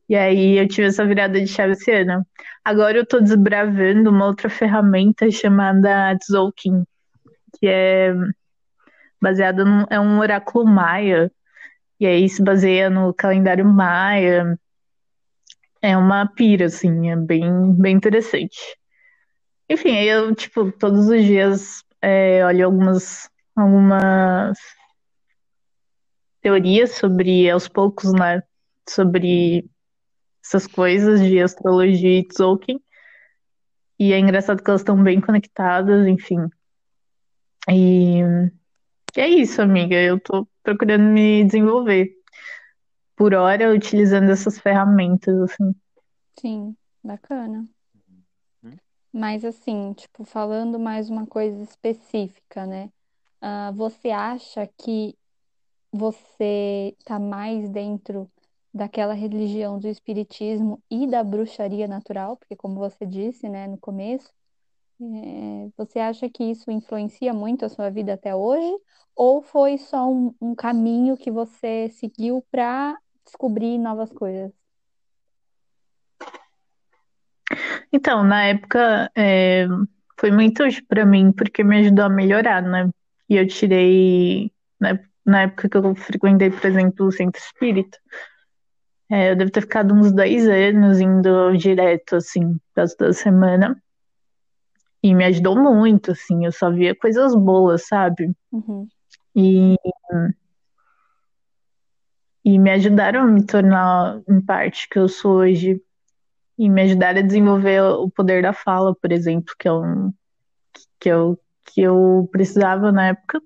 [0.09, 2.27] e aí eu tive essa virada de chave esse ano.
[2.65, 6.85] Agora eu tô desbravando uma outra ferramenta chamada Tzolk'in,
[7.59, 8.15] que é
[9.21, 11.31] baseada num, é um oráculo maia.
[12.01, 14.59] E aí se baseia no calendário maia.
[15.81, 18.59] É uma pira, assim, é bem, bem interessante.
[19.69, 24.59] Enfim, aí eu, tipo, todos os dias é, algumas, algumas
[26.41, 28.43] teorias sobre, aos poucos, né?
[28.89, 29.69] Sobre
[30.45, 32.79] essas coisas de astrologia e Tolkien.
[33.99, 36.49] E é engraçado que elas estão bem conectadas, enfim.
[37.71, 38.21] E
[39.17, 39.97] é isso, amiga.
[39.97, 42.11] Eu tô procurando me desenvolver.
[43.17, 45.75] Por hora, utilizando essas ferramentas, assim.
[46.39, 47.65] Sim, bacana.
[49.15, 52.91] Mas assim, tipo, falando mais uma coisa específica, né?
[53.41, 55.17] Ah, você acha que
[55.93, 58.31] você tá mais dentro
[58.75, 62.37] daquela religião do espiritismo e da bruxaria natural?
[62.39, 64.33] Porque como você disse, né, no começo,
[65.03, 68.79] é, você acha que isso influencia muito a sua vida até hoje?
[69.17, 74.53] Ou foi só um, um caminho que você seguiu para descobrir novas coisas?
[77.93, 79.67] Então, na época, é,
[80.19, 82.91] foi muito útil para mim, porque me ajudou a melhorar, né?
[83.29, 87.99] E eu tirei, né, na época que eu frequentei, por exemplo, o centro espírita,
[89.11, 93.81] é, eu devo ter ficado uns dois anos indo direto, assim, toda semana.
[95.03, 98.33] E me ajudou muito, assim, eu só via coisas boas, sabe?
[98.51, 98.89] Uhum.
[99.37, 99.77] E,
[102.45, 105.81] e me ajudaram a me tornar, em parte, que eu sou hoje.
[106.59, 110.13] E me ajudaram a desenvolver o poder da fala, por exemplo, que é um
[111.01, 113.41] que eu, que eu precisava na época.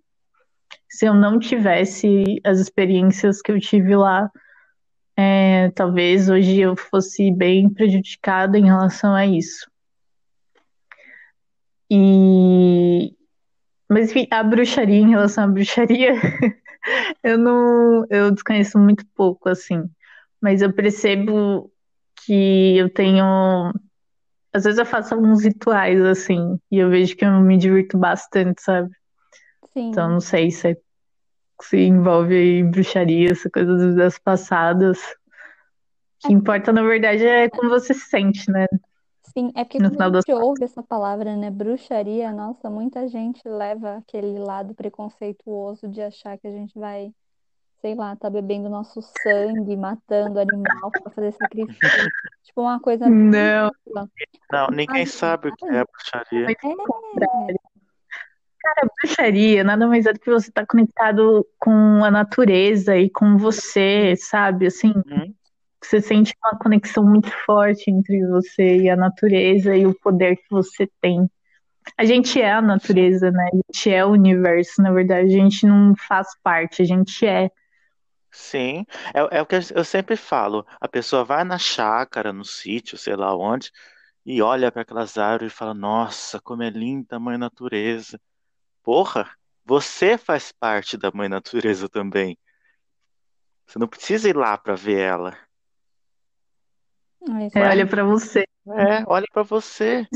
[0.88, 4.30] Se eu não tivesse as experiências que eu tive lá,
[5.16, 9.68] é, talvez hoje eu fosse bem prejudicada em relação a isso.
[11.90, 13.16] E
[13.88, 16.12] mas enfim, a bruxaria, em relação à bruxaria,
[17.24, 19.82] eu não, eu desconheço muito pouco, assim.
[20.40, 21.72] Mas eu percebo
[22.28, 23.72] que eu tenho.
[24.52, 28.60] Às vezes eu faço alguns rituais, assim, e eu vejo que eu me divirto bastante,
[28.60, 28.90] sabe?
[29.72, 29.88] Sim.
[29.88, 30.76] Então não sei se, é,
[31.62, 34.98] se envolve aí bruxaria, essa coisa das vidas passadas.
[36.22, 38.66] O que importa, na verdade, é como você se sente, né?
[39.32, 42.68] Sim, é porque No quando a final das gente ouve essa palavra, né, bruxaria, nossa,
[42.68, 47.10] muita gente leva aquele lado preconceituoso de achar que a gente vai,
[47.80, 52.10] sei lá, tá bebendo nosso sangue, matando animal para fazer sacrifício.
[52.44, 53.70] Tipo, uma coisa Não.
[54.52, 56.44] Não, ninguém Mas, sabe o que é bruxaria.
[56.44, 56.56] mas
[57.50, 57.54] é,
[58.60, 63.36] Cara, bruxaria nada mais é do que você estar conectado com a natureza e com
[63.38, 64.66] você, sabe?
[64.66, 65.32] Assim, Hum?
[65.82, 70.50] você sente uma conexão muito forte entre você e a natureza e o poder que
[70.50, 71.30] você tem.
[71.96, 73.48] A gente é a natureza, né?
[73.52, 75.26] A gente é o universo, na verdade.
[75.26, 77.50] A gente não faz parte, a gente é.
[78.30, 80.66] Sim, é, é o que eu sempre falo.
[80.80, 83.72] A pessoa vai na chácara, no sítio, sei lá onde,
[84.24, 88.20] e olha para aquelas árvores e fala: Nossa, como é linda a mãe natureza.
[88.82, 89.30] Porra,
[89.64, 92.38] você faz parte da mãe natureza também.
[93.66, 95.38] Você não precisa ir lá para ver ela.
[97.54, 98.40] é É, olha pra você.
[98.66, 100.06] É, olha para você.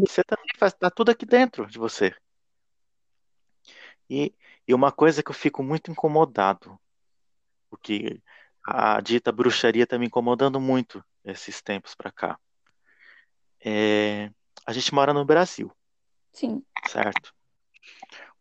[0.00, 2.14] Você também faz, tá tudo aqui dentro de você.
[4.08, 4.34] E,
[4.66, 6.78] e uma coisa que eu fico muito incomodado,
[7.70, 8.20] porque
[8.66, 12.38] a dita bruxaria tá me incomodando muito esses tempos para cá.
[13.64, 14.30] É,
[14.66, 15.72] a gente mora no Brasil,
[16.32, 17.34] Sim, certo?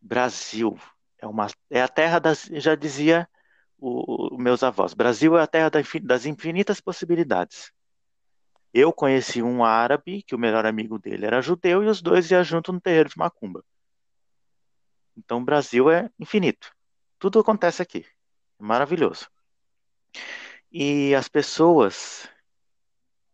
[0.01, 0.77] Brasil
[1.17, 3.27] é uma é a terra das, já dizia
[3.79, 5.69] o, o- meus avós, Brasil é a terra
[6.03, 7.71] das infinitas possibilidades.
[8.73, 12.43] Eu conheci um árabe que o melhor amigo dele era judeu e os dois iam
[12.43, 13.63] junto no terreiro de Macumba.
[15.17, 16.71] Então, o Brasil é infinito.
[17.17, 18.05] Tudo acontece aqui.
[18.59, 19.29] Maravilhoso.
[20.71, 22.29] E as pessoas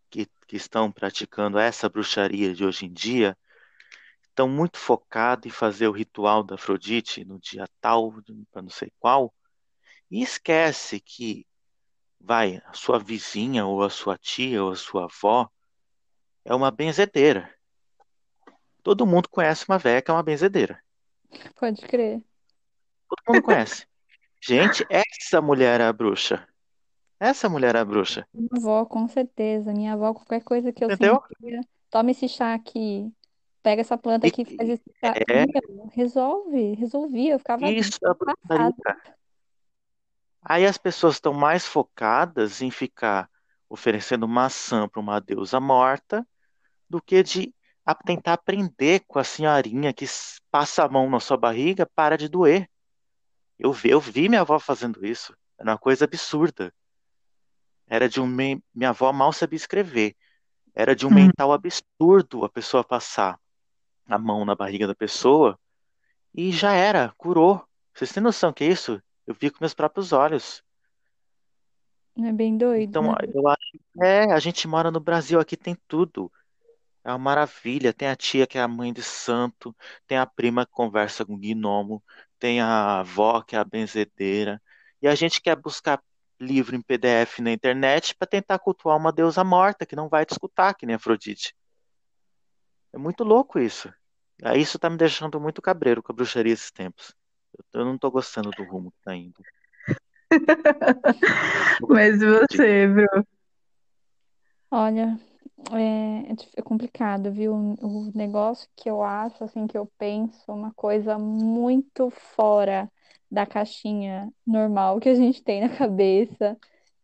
[0.09, 3.37] que, que estão praticando essa bruxaria de hoje em dia
[4.21, 8.13] estão muito focadas em fazer o ritual da Afrodite no dia tal,
[8.51, 9.33] para não sei qual,
[10.09, 11.47] e esquece que
[12.19, 15.49] vai, a sua vizinha ou a sua tia ou a sua avó
[16.45, 17.53] é uma benzedeira.
[18.81, 20.83] Todo mundo conhece uma véia que é uma benzedeira.
[21.55, 22.21] pode crer.
[23.07, 23.87] Todo mundo conhece.
[24.45, 26.45] Gente, essa mulher é a bruxa.
[27.17, 28.27] Essa mulher é a bruxa.
[28.33, 29.71] Minha avó, com certeza.
[29.71, 31.23] Minha avó, qualquer coisa que eu Entendeu?
[31.39, 33.09] sentia, toma esse chá aqui,
[33.61, 35.13] pega essa planta aqui, faz esse chá.
[35.29, 35.45] é.
[35.45, 37.35] Meu, resolve, resolvia.
[37.35, 38.75] Eu ficava Isso passada.
[40.41, 43.29] Aí as pessoas estão mais focadas em ficar
[43.69, 46.27] oferecendo maçã para uma deusa morta
[46.89, 47.55] do que de
[48.05, 50.05] tentar aprender com a senhorinha que
[50.51, 52.69] passa a mão na sua barriga, para de doer.
[53.63, 55.35] Eu vi, eu vi minha avó fazendo isso.
[55.57, 56.71] Era uma coisa absurda.
[57.87, 58.27] Era de um.
[58.27, 60.15] Minha avó mal sabia escrever.
[60.75, 61.13] Era de um Hum.
[61.15, 63.39] mental absurdo a pessoa passar
[64.07, 65.59] a mão na barriga da pessoa
[66.33, 67.65] e já era, curou.
[67.93, 69.01] Vocês têm noção que é isso?
[69.27, 70.63] Eu vi com meus próprios olhos.
[72.17, 73.15] É bem doido, Então, né?
[73.33, 76.31] eu acho, é, a gente mora no Brasil, aqui tem tudo.
[77.03, 77.93] É uma maravilha.
[77.93, 79.75] Tem a tia que é a mãe de santo,
[80.07, 82.03] tem a prima que conversa com gnomo,
[82.43, 84.61] tem a avó que é a benzedeira.
[85.01, 86.03] E a gente quer buscar
[86.37, 90.31] livro em PDF na internet para tentar cultuar uma deusa morta que não vai te
[90.31, 91.55] escutar, que nem Afrodite.
[92.91, 93.89] É muito louco isso.
[94.43, 97.15] Aí isso tá me deixando muito cabreiro com a bruxaria esses tempos.
[97.71, 99.41] Eu não tô gostando do rumo que tá indo.
[101.87, 103.25] Mas você, Bru?
[104.69, 105.17] Olha,
[105.71, 107.53] é, é é complicado, viu?
[107.81, 112.91] O negócio que eu acho, assim, que eu penso, uma coisa muito fora
[113.31, 116.57] da caixinha normal que a gente tem na cabeça,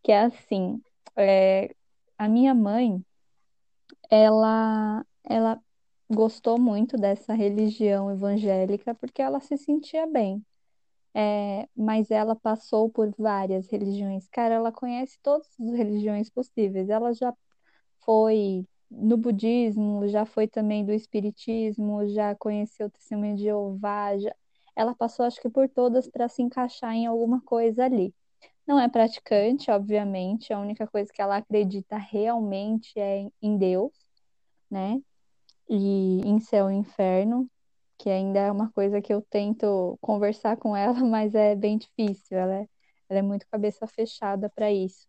[0.04, 0.82] que é assim,
[1.16, 1.74] é,
[2.18, 3.04] a minha mãe,
[4.10, 5.62] ela, ela
[6.10, 10.44] gostou muito dessa religião evangélica porque ela se sentia bem.
[11.14, 14.28] É, mas ela passou por várias religiões.
[14.30, 16.90] Cara, ela conhece todas as religiões possíveis.
[16.90, 17.34] Ela já
[18.10, 24.36] foi no budismo, já foi também do espiritismo, já conheceu o testemunho de Jeová, já...
[24.76, 28.12] ela passou acho que por todas para se encaixar em alguma coisa ali.
[28.68, 33.94] Não é praticante, obviamente, a única coisa que ela acredita realmente é em Deus,
[34.72, 35.00] né?
[35.70, 37.50] E em céu e inferno,
[37.98, 42.38] que ainda é uma coisa que eu tento conversar com ela, mas é bem difícil,
[42.38, 42.68] ela é,
[43.10, 45.08] ela é muito cabeça fechada para isso.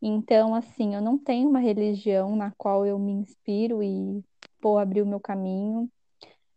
[0.00, 4.22] Então, assim, eu não tenho uma religião na qual eu me inspiro e
[4.60, 5.90] vou abrir o meu caminho.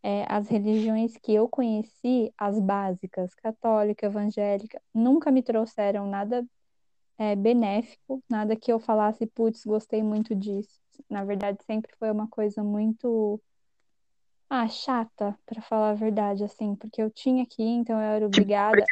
[0.02, 6.46] É, as religiões que eu conheci, as básicas, católica, evangélica, nunca me trouxeram nada,
[7.18, 10.80] é, benéfico, nada que eu falasse, putz, gostei muito disso.
[11.10, 13.42] Na verdade, sempre foi uma coisa muito,
[14.48, 18.26] ah, chata, para falar a verdade, assim, porque eu tinha que ir, então eu era
[18.26, 18.86] Tipo, obrigada.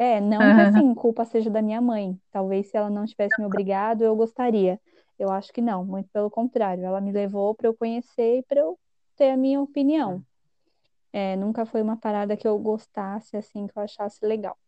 [0.00, 2.18] É, não que assim, culpa seja da minha mãe.
[2.32, 4.80] Talvez se ela não tivesse me obrigado, eu gostaria.
[5.18, 6.84] Eu acho que não, muito pelo contrário.
[6.84, 8.78] Ela me levou para eu conhecer e para eu
[9.16, 10.24] ter a minha opinião.
[11.12, 14.58] É, nunca foi uma parada que eu gostasse, assim, que eu achasse legal.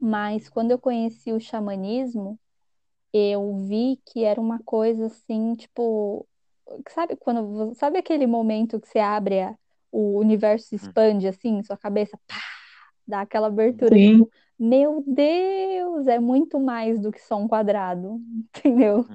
[0.00, 2.38] Mas quando eu conheci o xamanismo,
[3.12, 6.28] eu vi que era uma coisa assim, tipo,
[6.90, 9.56] sabe quando, sabe aquele momento que você abre a-
[9.92, 12.36] o universo se Hum, expande assim, sua cabeça pá,
[13.06, 18.20] dá aquela abertura, Sim, tipo, meu Deus, é muito mais do que só um quadrado,
[18.54, 19.06] entendeu?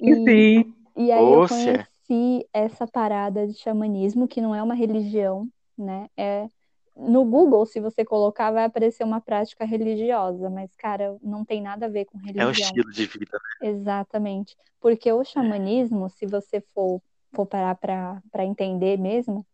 [0.00, 0.74] E, sim.
[0.96, 1.48] e aí eu é.
[1.48, 6.08] conheci essa parada de xamanismo, que não é uma religião, né?
[6.16, 6.48] É
[6.96, 11.86] no Google, se você colocar, vai aparecer uma prática religiosa, mas, cara, não tem nada
[11.86, 12.50] a ver com É um religião.
[12.52, 13.38] estilo de vida.
[13.62, 14.56] Exatamente.
[14.80, 17.00] Porque o xamanismo, se você for,
[17.32, 19.46] for parar para para entender mesmo,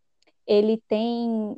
[0.46, 1.56] ele tem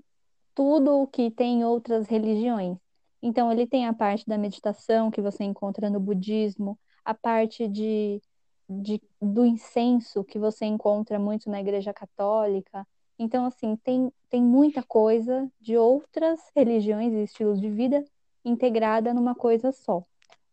[0.54, 2.76] tudo o que tem em outras religiões.
[3.22, 8.22] Então, ele tem a parte da meditação que você encontra no budismo, a parte de,
[8.68, 12.86] de, do incenso que você encontra muito na Igreja Católica.
[13.18, 18.04] Então, assim, tem, tem muita coisa de outras religiões e estilos de vida
[18.44, 20.04] integrada numa coisa só.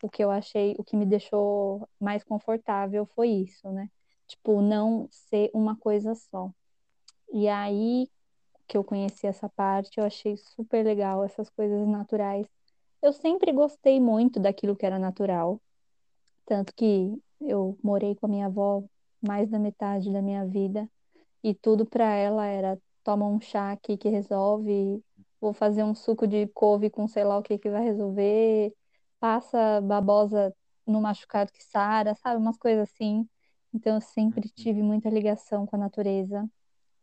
[0.02, 3.90] O que eu achei, o que me deixou mais confortável foi isso, né?
[4.28, 6.50] Tipo, não ser uma coisa só.
[7.32, 8.10] E aí,
[8.68, 12.48] que eu conheci essa parte, eu achei super legal essas coisas naturais.
[13.06, 15.62] Eu sempre gostei muito daquilo que era natural,
[16.46, 18.84] tanto que eu morei com a minha avó
[19.22, 20.90] mais da metade da minha vida
[21.44, 25.04] e tudo para ela era toma um chá aqui que resolve,
[25.42, 28.74] vou fazer um suco de couve com sei lá o que que vai resolver,
[29.20, 30.56] passa babosa
[30.88, 33.28] no machucado que sara, sabe, umas coisas assim.
[33.74, 34.54] Então eu sempre Uhum.
[34.56, 36.50] tive muita ligação com a natureza.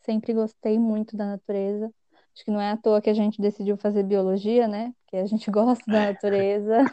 [0.03, 1.93] Sempre gostei muito da natureza.
[2.35, 4.93] Acho que não é à toa que a gente decidiu fazer biologia, né?
[5.05, 6.85] Porque a gente gosta da natureza.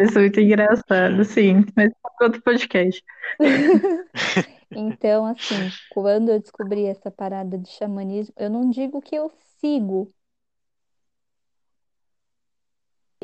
[0.00, 1.64] Isso é muito engraçado, sim.
[1.76, 3.02] Mas para outro podcast.
[4.72, 9.28] Então, assim, quando eu descobri essa parada de xamanismo, eu não digo que eu
[9.58, 10.14] sigo.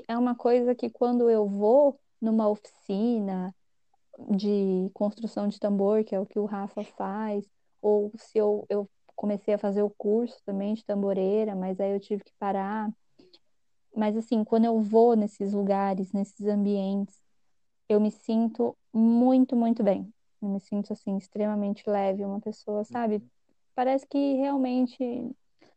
[0.08, 3.54] É uma coisa que quando eu vou numa oficina
[4.30, 7.44] de construção de tambor, que é o que o Rafa faz,
[7.80, 11.98] ou se eu, eu comecei a fazer o curso também de tamboreira, mas aí eu
[12.00, 12.92] tive que parar.
[13.94, 17.18] Mas assim, quando eu vou nesses lugares, nesses ambientes,
[17.88, 20.12] eu me sinto muito, muito bem.
[20.42, 23.22] Eu me sinto assim extremamente leve, uma pessoa, sabe?
[23.74, 25.34] Parece que realmente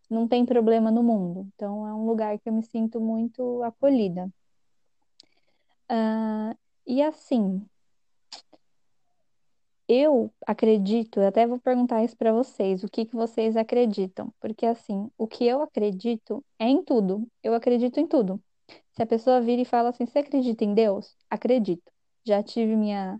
[0.10, 1.48] não tem problema no mundo.
[1.56, 4.30] Então é um lugar que eu me sinto muito acolhida.
[5.88, 7.66] Ah, e assim,
[9.90, 14.34] eu acredito, eu até vou perguntar isso para vocês, o que que vocês acreditam?
[14.40, 17.28] Porque assim, o que eu acredito é em tudo.
[17.44, 18.42] Eu acredito em tudo.
[18.94, 21.16] Se a pessoa vira e fala assim, você acredita em Deus?
[21.30, 21.92] Acredito.
[22.26, 23.20] Já tive minha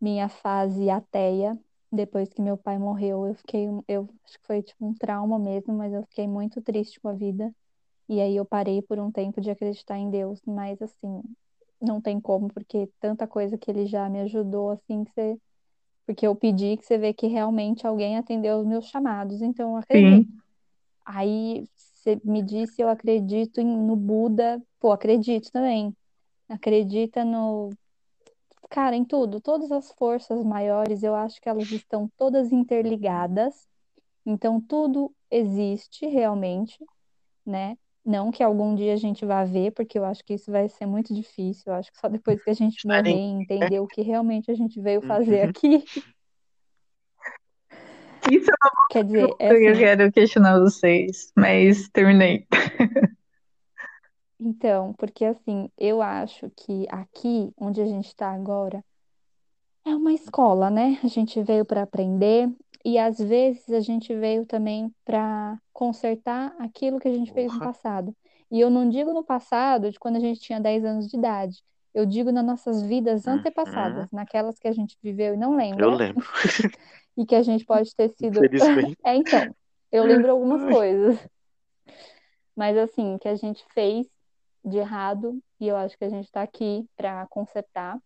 [0.00, 1.58] minha fase ateia
[1.92, 3.26] depois que meu pai morreu.
[3.26, 7.00] Eu fiquei, eu acho que foi tipo um trauma mesmo, mas eu fiquei muito triste
[7.00, 7.54] com a vida.
[8.08, 11.22] E aí eu parei por um tempo de acreditar em Deus, mas assim,
[11.80, 15.38] não tem como, porque tanta coisa que ele já me ajudou, assim, que você.
[16.06, 19.76] Porque eu pedi que você vê que realmente alguém atendeu os meus chamados, então eu
[19.76, 20.26] acredito.
[20.28, 20.38] Sim.
[21.04, 25.94] Aí você me disse, eu acredito em- no Buda, pô, acredito também.
[26.48, 27.70] Acredita no.
[28.70, 33.68] Cara, em tudo, todas as forças maiores, eu acho que elas estão todas interligadas,
[34.26, 36.78] então tudo existe realmente
[37.46, 37.76] né?
[38.04, 40.84] Não que algum dia a gente vá ver, porque eu acho que isso vai ser
[40.84, 41.72] muito difícil.
[41.72, 44.54] Eu acho que só depois que a gente morrer e entender o que realmente a
[44.54, 45.50] gente veio fazer Uhum.
[45.50, 45.84] aqui.
[48.30, 48.54] Isso é
[48.90, 49.80] Quer dizer, uma é que eu assim.
[49.80, 52.46] quero questionar vocês, mas terminei.
[54.38, 58.84] Então, porque assim, eu acho que aqui, onde a gente está agora,
[59.86, 60.98] é uma escola, né?
[61.02, 62.50] A gente veio para aprender
[62.84, 67.58] e às vezes a gente veio também para consertar aquilo que a gente fez no
[67.58, 68.14] passado.
[68.50, 71.64] E eu não digo no passado, de quando a gente tinha 10 anos de idade.
[71.94, 73.34] Eu digo nas nossas vidas Uhum.
[73.34, 76.24] antepassadas, naquelas que a gente viveu e não Eu lembra, lembro.
[77.16, 78.40] e que a gente pode ter sido.
[79.04, 79.56] É, então,
[79.90, 81.18] eu lembro algumas coisas,
[82.54, 84.06] mas assim, que a gente fez
[84.64, 87.98] de errado, e eu acho que a gente está aqui para consertar,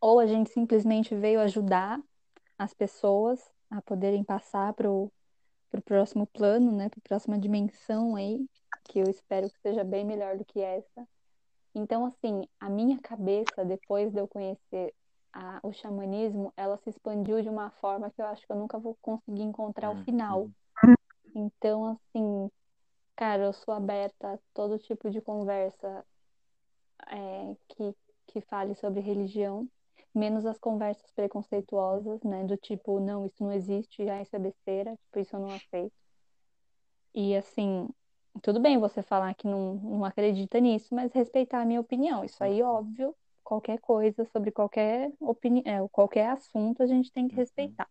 [0.00, 2.00] ou a gente simplesmente veio ajudar
[2.58, 5.10] as pessoas a poderem passar para o
[5.84, 8.46] próximo plano, né, para a próxima dimensão aí,
[8.84, 11.06] que eu espero que seja bem melhor do que essa.
[11.74, 14.94] Então, assim, a minha cabeça, depois de eu conhecer
[15.32, 18.78] a- o xamanismo, ela se expandiu de uma forma que eu acho que eu nunca
[18.78, 20.48] vou conseguir encontrar o final.
[20.84, 20.94] Uhum.
[21.34, 22.50] Então, assim,
[23.14, 26.04] cara, eu sou aberta a todo tipo de conversa
[27.08, 27.94] é, que,
[28.28, 29.68] que fale sobre religião,
[30.16, 32.44] menos as conversas preconceituosas, né?
[32.44, 35.92] Do tipo, não, isso não existe, já isso é besteira, tipo, isso eu não aceito.
[37.14, 37.88] E assim,
[38.42, 42.24] tudo bem você falar que não, não acredita nisso, mas respeitar a minha opinião.
[42.24, 47.40] Isso aí, óbvio, qualquer coisa sobre qualquer opinião, qualquer assunto a gente tem que Uhum.
[47.40, 47.88] respeitar.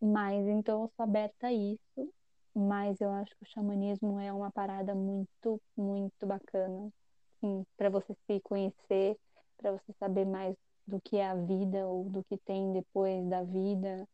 [0.00, 2.12] Mas então eu sou aberta a isso,
[2.54, 6.90] mas eu acho que o xamanismo é uma parada muito, muito bacana,
[7.36, 9.16] assim, para você se conhecer,
[9.56, 10.54] para você saber mais
[10.86, 14.06] do que é a vida ou do que tem depois da vida,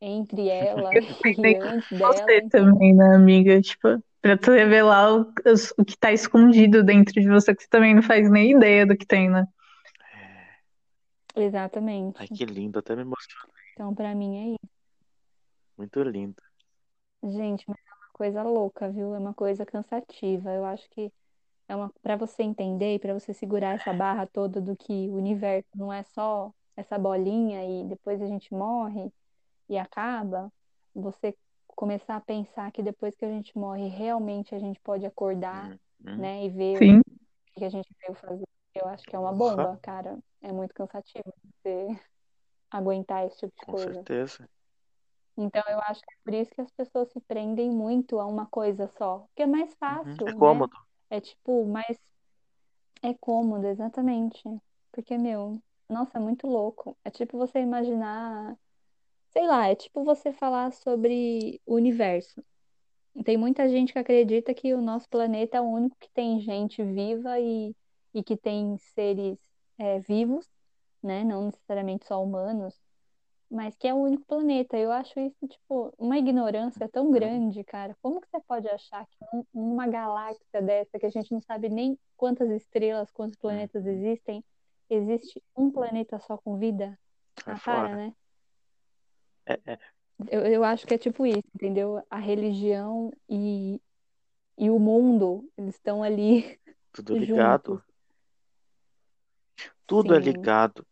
[0.00, 1.02] entre ela Eu
[1.38, 2.26] e antes em dela.
[2.26, 3.60] você também, né, amiga?
[3.60, 5.32] Tipo, pra tu revelar o,
[5.78, 8.96] o que tá escondido dentro de você, que você também não faz nem ideia do
[8.96, 9.46] que tem, né?
[10.14, 10.46] É.
[11.36, 12.28] Ai, exatamente.
[12.28, 12.78] que lindo.
[12.78, 13.54] Até me emocionei.
[13.72, 14.74] Então, para mim é isso.
[15.76, 16.40] Muito lindo.
[17.24, 19.14] Gente, mas é uma coisa louca, viu?
[19.14, 20.50] É uma coisa cansativa.
[20.52, 21.10] Eu acho que
[21.68, 25.14] é uma para você entender e para você segurar essa barra toda do que o
[25.16, 29.12] universo não é só essa bolinha e depois a gente morre
[29.68, 30.52] e acaba,
[30.94, 31.36] você
[31.68, 36.16] começar a pensar que depois que a gente morre, realmente a gente pode acordar, Uhum.
[36.16, 37.02] né, e ver o Sim.
[37.56, 38.44] que a gente veio fazer.
[38.74, 40.18] Eu acho que é uma bomba, cara.
[40.42, 41.24] É muito cansativo
[41.64, 41.86] você
[42.70, 44.04] aguentar esse tipo de Com coisa.
[44.04, 44.48] certeza.
[45.36, 48.46] Então, eu acho que é por isso que as pessoas se prendem muito a uma
[48.46, 49.20] coisa só.
[49.28, 50.12] Porque é mais Uhum.
[50.14, 50.68] fácil, É né?
[51.10, 51.98] É tipo, mais.
[53.02, 54.42] É cômodo, exatamente.
[54.92, 56.96] Porque, meu, nossa, é muito louco.
[57.04, 58.56] É tipo você imaginar.
[59.30, 62.44] Sei lá, é tipo você falar sobre o universo.
[63.24, 66.82] Tem muita gente que acredita que o nosso planeta é o único que tem gente
[66.84, 67.74] viva e,
[68.14, 69.38] e que tem seres
[69.78, 70.48] é, vivos,
[71.02, 71.24] né?
[71.24, 72.80] Não necessariamente só humanos,
[73.50, 74.76] mas que é o único planeta.
[74.76, 77.96] Eu acho isso, tipo, uma ignorância tão grande, cara.
[78.02, 81.68] Como que você pode achar que num- numa galáxia dessa, que a gente não sabe
[81.68, 83.90] nem quantas estrelas, quantos planetas Uhum.
[83.92, 84.44] existem,
[84.90, 86.98] existe um planeta só com vida?
[87.46, 87.96] Ah, para, fora.
[87.96, 88.12] né?
[89.46, 89.78] É, é.
[90.30, 92.02] Eu, eu acho que é tipo isso, entendeu?
[92.08, 93.80] A religião e,
[94.56, 96.58] e o mundo, eles estão ali
[96.92, 97.74] Tudo ligado.
[97.74, 97.94] juntos.
[99.86, 100.86] Tudo é Sim, ligado.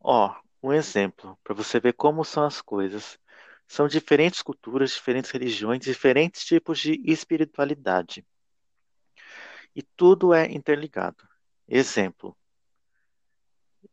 [0.00, 3.18] Ó, um exemplo, para você ver como são as coisas.
[3.66, 8.26] São diferentes culturas, diferentes religiões, diferentes tipos de espiritualidade.
[9.74, 11.28] E tudo é interligado.
[11.68, 12.36] Exemplo,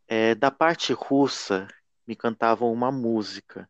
[0.07, 1.67] é, da parte russa,
[2.07, 3.69] me cantavam uma música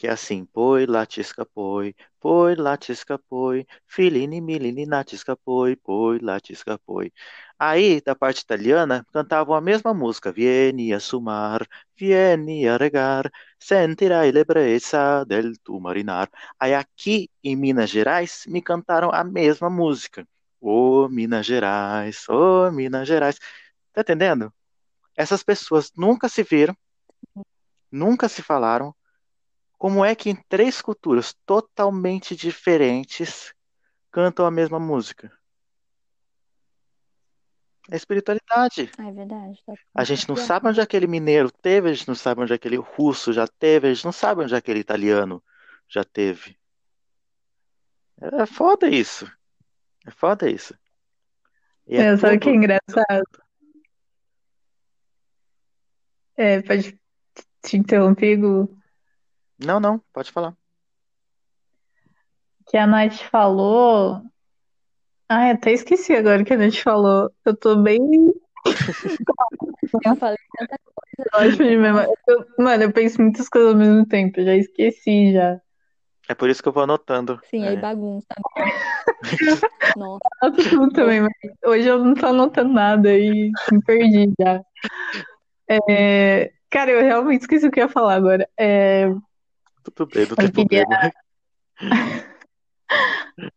[0.00, 6.78] que é assim, poi latisca poi, poi latisca poi, filini milini natisca poi, poi latisca
[6.78, 7.12] poi.
[7.58, 14.32] Aí, da parte italiana, cantavam a mesma música, vieni a sumar, vieni a regar, sentirai
[14.32, 16.30] l'ebbrezza del tu marinar.
[16.58, 20.26] Aí aqui em Minas Gerais, me cantaram a mesma música.
[20.60, 23.38] Ô Minas Gerais, ô Minas Gerais.
[23.92, 24.52] Tá entendendo?
[25.16, 26.76] Essas pessoas nunca se viram,
[27.90, 28.94] nunca se falaram,
[29.80, 33.54] como é que em três culturas totalmente diferentes
[34.10, 35.32] cantam a mesma música?
[37.90, 38.90] É espiritualidade.
[38.98, 39.58] É verdade.
[39.64, 42.76] tá A gente não sabe onde aquele mineiro teve, a gente não sabe onde aquele
[42.76, 45.42] russo já teve, a gente não sabe onde aquele italiano
[45.88, 46.58] já teve.
[48.20, 49.24] É foda isso.
[50.06, 50.74] É foda isso.
[51.86, 52.64] E é É, sabe o que é tudo.
[52.64, 53.24] engraçado?
[56.36, 57.00] É, pode
[57.64, 58.79] te interromper, Gu?
[59.64, 60.56] Não, não, pode falar.
[62.66, 64.22] Que a Nath falou.
[65.28, 67.30] Ai, até esqueci agora o que a Nath falou.
[67.44, 67.98] Eu tô bem
[70.04, 70.76] Eu falei tanta
[71.56, 72.08] de memória.
[72.28, 75.60] Eu- mano, eu penso muitas coisas ao mesmo tempo, eu já esqueci já.
[76.28, 77.40] É por isso que eu vou anotando.
[77.50, 77.80] Sim, aí É.
[77.80, 78.26] bagunça.
[79.96, 80.28] Nossa,
[80.70, 81.32] tudo também, mas
[81.66, 84.62] hoje eu não tô anotando nada e me perdi já.
[85.68, 88.48] É, cara, eu realmente esqueci o que eu ia falar agora.
[88.58, 89.08] É,
[89.82, 90.84] Tudo bem, não eu tem queria.
[90.86, 91.12] problema.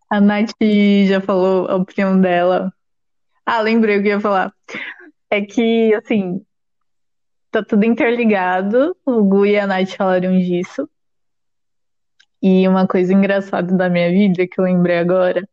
[0.09, 0.51] A Nath
[1.07, 2.73] já falou a opinião dela.
[3.45, 4.53] Ah, lembrei o que eu ia falar.
[5.29, 6.41] É que, assim,
[7.51, 8.95] tá tudo interligado.
[9.05, 10.89] O Gu e a Nath falaram disso.
[12.41, 15.47] E uma coisa engraçada da minha vida que eu lembrei agora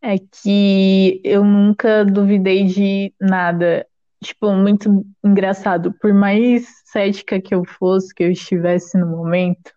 [0.00, 3.86] é que eu nunca duvidei de nada.
[4.22, 5.92] Tipo, muito engraçado.
[6.00, 9.72] Por mais cética que eu fosse, que eu estivesse no momento,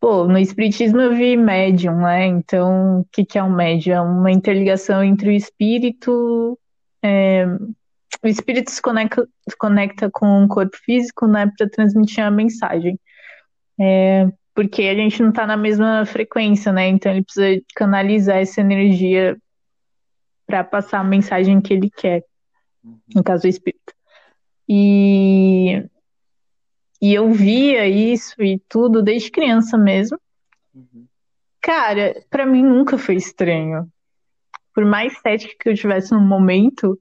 [0.00, 2.26] pô, no Espiritismo eu vi médium, né?
[2.26, 3.94] Então, o que que é um médium?
[3.94, 6.58] É uma interligação entre o espírito.
[7.02, 7.46] é,
[8.24, 12.98] O espírito se conecta, se conecta com o corpo físico, né, para transmitir a mensagem.
[13.80, 16.88] É, porque a gente não tá na mesma frequência, né?
[16.88, 19.36] Então ele precisa canalizar essa energia
[20.46, 22.24] para passar a mensagem que ele quer,
[23.14, 23.92] no caso do espírito.
[24.68, 25.84] E,
[27.00, 30.18] e eu via isso e tudo desde criança mesmo.
[30.74, 31.06] Uhum.
[31.60, 33.90] Cara, pra mim nunca foi estranho.
[34.74, 36.98] Por mais cética que eu tivesse no momento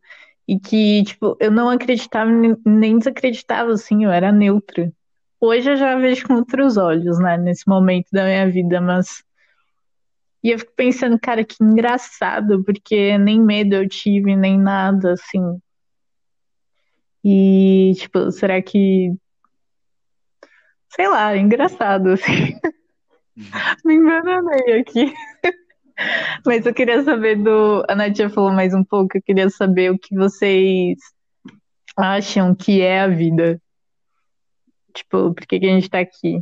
[0.48, 4.92] e que, tipo, eu não acreditava nem- nem desacreditava, assim, eu era neutra.
[5.40, 9.24] Hoje eu já vejo com outros olhos, né, nesse momento da minha vida, mas.
[10.44, 15.60] E eu fico pensando, cara, que engraçado, porque nem medo eu tive, nem nada, assim.
[17.30, 19.14] E, tipo, será que.
[20.88, 22.58] Sei lá, é engraçado, assim.
[23.84, 25.14] Me enganei aqui.
[26.46, 27.84] Mas eu queria saber do.
[27.90, 30.98] A Nath já falou mais um pouco, eu queria saber o que vocês
[31.98, 33.62] acham que é a vida.
[34.94, 36.42] Tipo, por que que a gente tá aqui?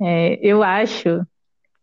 [0.00, 1.24] É, eu acho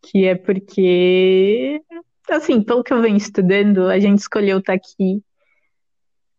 [0.02, 1.82] que é porque,
[2.30, 5.24] assim, pelo que eu venho estudando, a gente escolheu estar aqui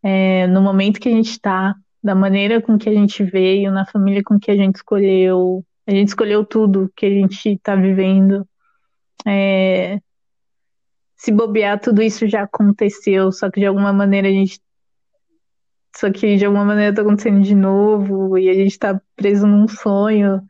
[0.02, 3.84] é, no momento que a gente está, da maneira com que a gente veio, na
[3.84, 5.64] família com que a gente escolheu.
[5.86, 8.46] A gente escolheu tudo que a gente está vivendo.
[9.26, 10.00] É,
[11.16, 14.60] se bobear, tudo isso já aconteceu, só que de alguma maneira a gente.
[15.96, 19.66] Só que de alguma maneira tá acontecendo de novo e a gente tá preso num
[19.66, 20.42] sonho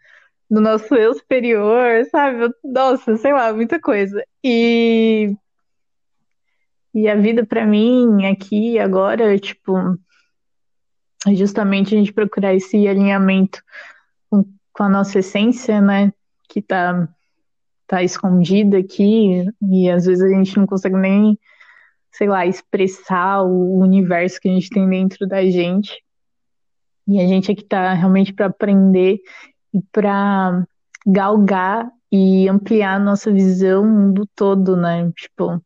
[0.51, 2.53] do nosso eu superior, sabe?
[2.65, 4.23] Nossa, sei lá, muita coisa.
[4.45, 5.35] E,
[6.97, 9.77] e a vida pra mim aqui agora, tipo,
[11.27, 13.63] é justamente a gente procurar esse alinhamento
[14.31, 14.43] com,
[14.73, 16.11] com a nossa essência, né?
[16.49, 17.07] Que tá,
[17.87, 21.39] tá escondida aqui e às vezes a gente não consegue nem,
[22.11, 26.03] sei lá, expressar o universo que a gente tem dentro da gente.
[27.07, 29.19] E a gente aqui tá realmente para aprender
[29.75, 30.67] e para
[31.07, 35.13] galgar e ampliar a nossa visão do todo, né?
[35.15, 35.63] Tipo,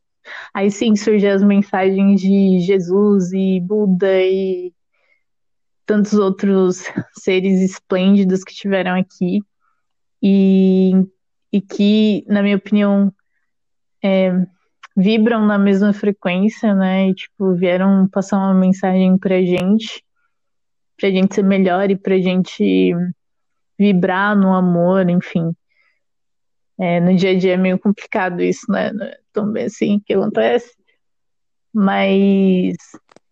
[0.55, 4.72] aí sim surgem as mensagens de Jesus e Buda e
[5.87, 6.85] tantos outros
[7.18, 9.41] seres esplêndidos que tiveram aqui
[10.22, 10.93] e,
[11.53, 13.12] e que, na minha opinião,
[14.03, 14.31] é,
[14.97, 17.09] vibram na mesma frequência, né?
[17.09, 20.05] E, tipo, vieram passar uma mensagem pra gente,
[20.97, 22.95] pra gente ser melhor e pra gente
[23.78, 25.55] vibrar no amor, enfim.
[26.81, 28.89] É, no dia a dia é meio complicado isso, né?
[28.89, 30.74] É tão bem assim que acontece.
[31.74, 32.74] Mas,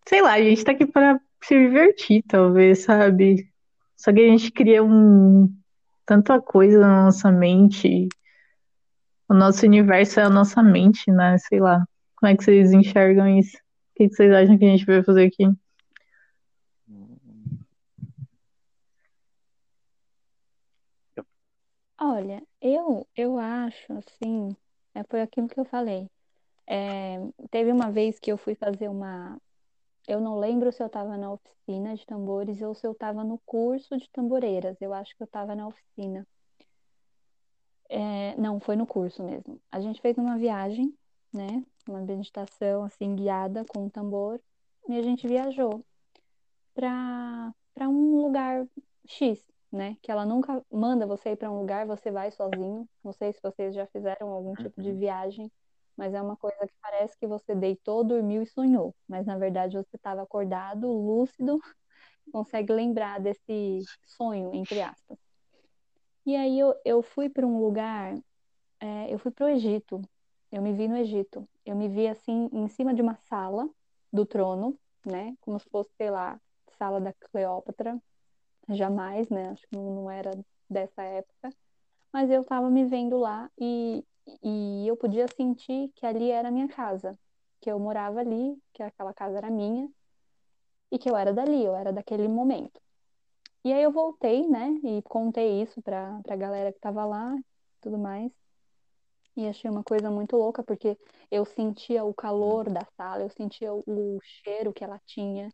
[0.07, 3.49] sei lá, a gente tá aqui para se divertir, talvez, sabe?
[3.97, 5.51] Só que a gente cria um.
[6.05, 8.07] tanta coisa na nossa mente.
[9.27, 11.37] O nosso universo é a nossa mente, né?
[11.39, 11.83] Sei lá.
[12.17, 13.57] Como é que vocês enxergam isso?
[13.57, 15.45] O que vocês acham que a gente vai fazer aqui?
[22.01, 24.55] Olha, eu, eu acho, assim,
[24.95, 26.09] é, foi aquilo que eu falei.
[26.67, 27.17] É,
[27.51, 29.37] teve uma vez que eu fui fazer uma.
[30.07, 33.37] Eu não lembro se eu estava na oficina de tambores ou se eu estava no
[33.45, 34.77] curso de tamboreiras.
[34.81, 36.25] Eu acho que eu estava na oficina.
[37.89, 39.59] É, não, foi no curso mesmo.
[39.71, 40.93] A gente fez uma viagem,
[41.33, 41.63] né?
[41.87, 44.39] Uma meditação assim guiada com um tambor
[44.87, 45.83] e a gente viajou
[46.73, 48.67] para para um lugar
[49.07, 49.41] X,
[49.71, 49.97] né?
[50.01, 52.89] Que ela nunca manda você ir para um lugar, você vai sozinho.
[53.03, 54.99] Não sei se vocês já fizeram algum tipo de Uhum.
[54.99, 55.51] viagem,
[55.97, 59.77] mas é uma coisa que parece que você deitou, dormiu e sonhou, mas na verdade
[59.77, 61.59] você estava acordado, lúcido,
[62.31, 65.17] consegue lembrar desse sonho, entre aspas.
[66.25, 68.15] E aí eu, eu fui para um lugar,
[68.81, 70.01] é, eu fui para o Egito.
[70.51, 71.49] Eu me vi no Egito.
[71.65, 73.69] Eu me vi assim em cima de uma sala
[74.13, 75.35] do trono, né?
[75.41, 76.41] Como se fosse, sei lá,
[76.77, 78.01] sala da Cleópatra.
[78.69, 79.49] Jamais, né?
[79.49, 80.31] Acho que não, era
[80.69, 81.49] dessa época.
[82.13, 84.05] Mas eu tava me vendo lá e,
[84.43, 87.17] e eu podia sentir que ali era a minha casa,
[87.61, 89.89] que eu morava ali, que aquela casa era minha
[90.91, 92.79] e que eu era dali, eu era daquele momento.
[93.65, 94.69] E aí eu voltei, né?
[94.83, 97.35] E contei isso pra, pra galera que tava lá,
[97.81, 98.31] tudo mais.
[99.35, 100.97] E achei uma coisa muito louca, porque
[101.31, 105.49] eu sentia o calor da sala, eu sentia o, o cheiro que ela tinha,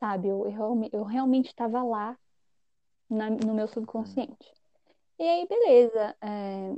[0.00, 0.28] sabe?
[0.28, 2.18] Eu, eu, eu realmente estava lá
[3.14, 4.52] na- no meu subconsciente.
[5.18, 6.16] E aí, beleza.
[6.22, 6.74] é,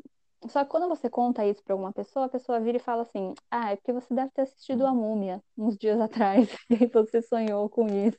[0.48, 3.34] Só que quando você conta isso pra alguma pessoa, a pessoa vira e fala assim:
[3.50, 7.22] Ah, é porque você deve ter assistido a Múmia uns dias atrás, e aí você
[7.22, 8.18] sonhou com isso.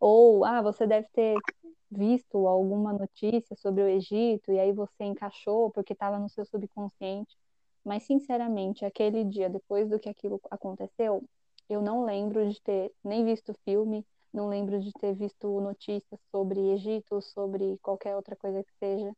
[0.00, 1.44] Ou, ah, você deve ter
[1.90, 7.36] visto alguma notícia sobre o Egito e aí você encaixou porque estava no seu subconsciente.
[7.84, 11.24] Mas, sinceramente, aquele dia, depois do que aquilo aconteceu,
[11.68, 14.04] eu não lembro de ter nem visto filme,
[14.36, 19.10] não lembro de ter visto notícias sobre Egito, sobre qualquer outra coisa que seja.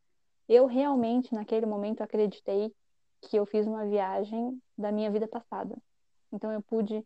[0.49, 2.73] Eu realmente, naquele momento, acreditei
[3.23, 5.77] que eu fiz uma viagem da minha vida passada.
[6.33, 7.05] Então, eu pude,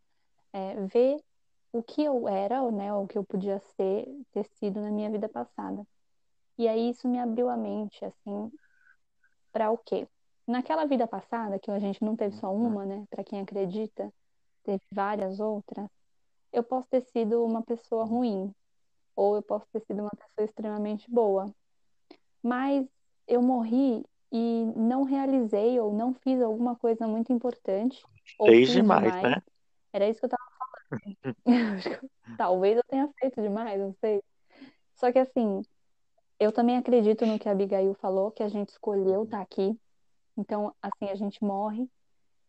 [0.52, 1.16] é, ver
[1.72, 5.28] o que eu era, né, o que eu podia ser, ter sido na minha vida
[5.28, 5.82] passada.
[6.58, 8.52] E aí isso me abriu a mente, assim,
[9.50, 10.06] para o quê?
[10.46, 14.12] Naquela vida passada, que a gente não teve só uma, né, para quem acredita,
[14.64, 15.88] teve várias outras,
[16.52, 18.54] eu posso ter sido uma pessoa ruim,
[19.16, 21.52] ou eu posso ter sido uma pessoa extremamente boa.
[22.42, 22.86] Mas
[23.26, 28.02] eu morri e não realizei ou não fiz alguma coisa muito importante,
[28.44, 29.22] Fez demais, demais.
[29.22, 29.42] né?
[29.92, 31.36] Era isso que eu tava falando.
[32.38, 34.22] Talvez eu tenha feito demais, não sei.
[34.94, 35.62] Só que assim,
[36.38, 39.78] eu também acredito no que a Abigail falou, que a gente escolheu estar aqui.
[40.36, 41.88] Então, assim, a gente morre,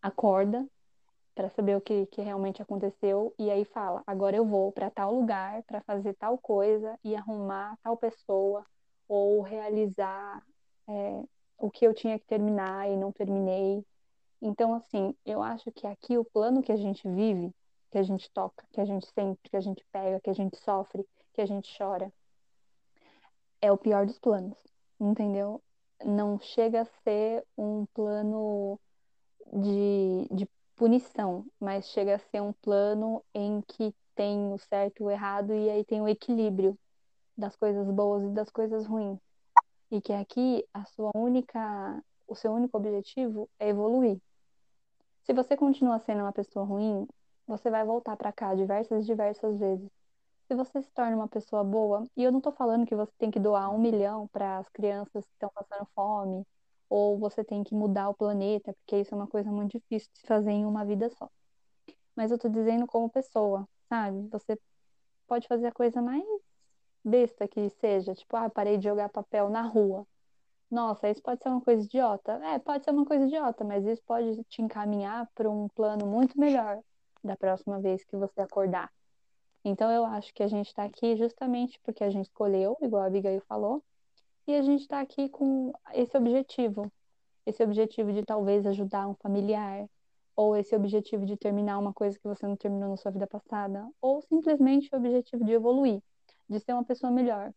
[0.02, 0.66] acorda
[1.36, 5.14] para saber o que, que realmente aconteceu e aí fala: agora eu vou para tal
[5.14, 8.66] lugar para fazer tal coisa e arrumar tal pessoa
[9.08, 10.44] ou realizar
[10.88, 11.24] é,
[11.58, 13.86] o que eu tinha que terminar e não terminei.
[14.42, 17.54] Então, assim, eu acho que aqui o plano que a gente vive,
[17.92, 20.58] que a gente toca, que a gente sente, que a gente pega, que a gente
[20.58, 22.12] sofre, que a gente chora,
[23.62, 24.58] é o pior dos planos,
[25.00, 25.62] entendeu?
[26.04, 28.78] Não chega a ser um plano
[29.54, 35.04] de, de punição, mas chega a ser um plano em que tem o certo e
[35.04, 36.78] o errado e aí tem o equilíbrio
[37.38, 39.20] das coisas boas e das coisas ruins.
[39.92, 44.20] E que aqui a sua única, o seu único objetivo é evoluir.
[45.24, 47.08] Se você continua sendo uma pessoa ruim,
[47.48, 49.90] você vai voltar para cá diversas, diversas vezes.
[50.48, 53.32] Se você se torna uma pessoa boa, e eu não tô falando que você tem
[53.32, 56.46] que doar um milhão para as crianças que estão passando fome,
[56.94, 60.20] ou você tem que mudar o planeta, porque isso é uma coisa muito difícil de
[60.20, 61.28] se fazer em uma vida só.
[62.16, 64.28] Mas eu tô dizendo como pessoa, sabe?
[64.30, 64.60] Você
[65.26, 66.24] pode fazer a coisa mais
[67.04, 70.06] besta que seja, tipo, ah, parei de jogar papel na rua.
[70.70, 72.34] Nossa, isso pode ser uma coisa idiota.
[72.46, 76.40] É, pode ser uma coisa idiota, mas isso pode te encaminhar para um plano muito
[76.40, 76.80] melhor
[77.24, 78.92] da próxima vez que você acordar.
[79.66, 83.08] Então eu acho que a gente está aqui justamente porque a gente escolheu, igual a
[83.08, 83.84] Abigail falou,
[84.48, 86.92] e a gente está aqui com esse objetivo.
[87.46, 89.88] Esse objetivo de talvez ajudar um familiar,
[90.36, 93.88] ou esse objetivo de terminar uma coisa que você não terminou na sua vida passada,
[94.02, 96.02] ou simplesmente o objetivo de evoluir,
[96.50, 97.54] de ser uma pessoa melhor,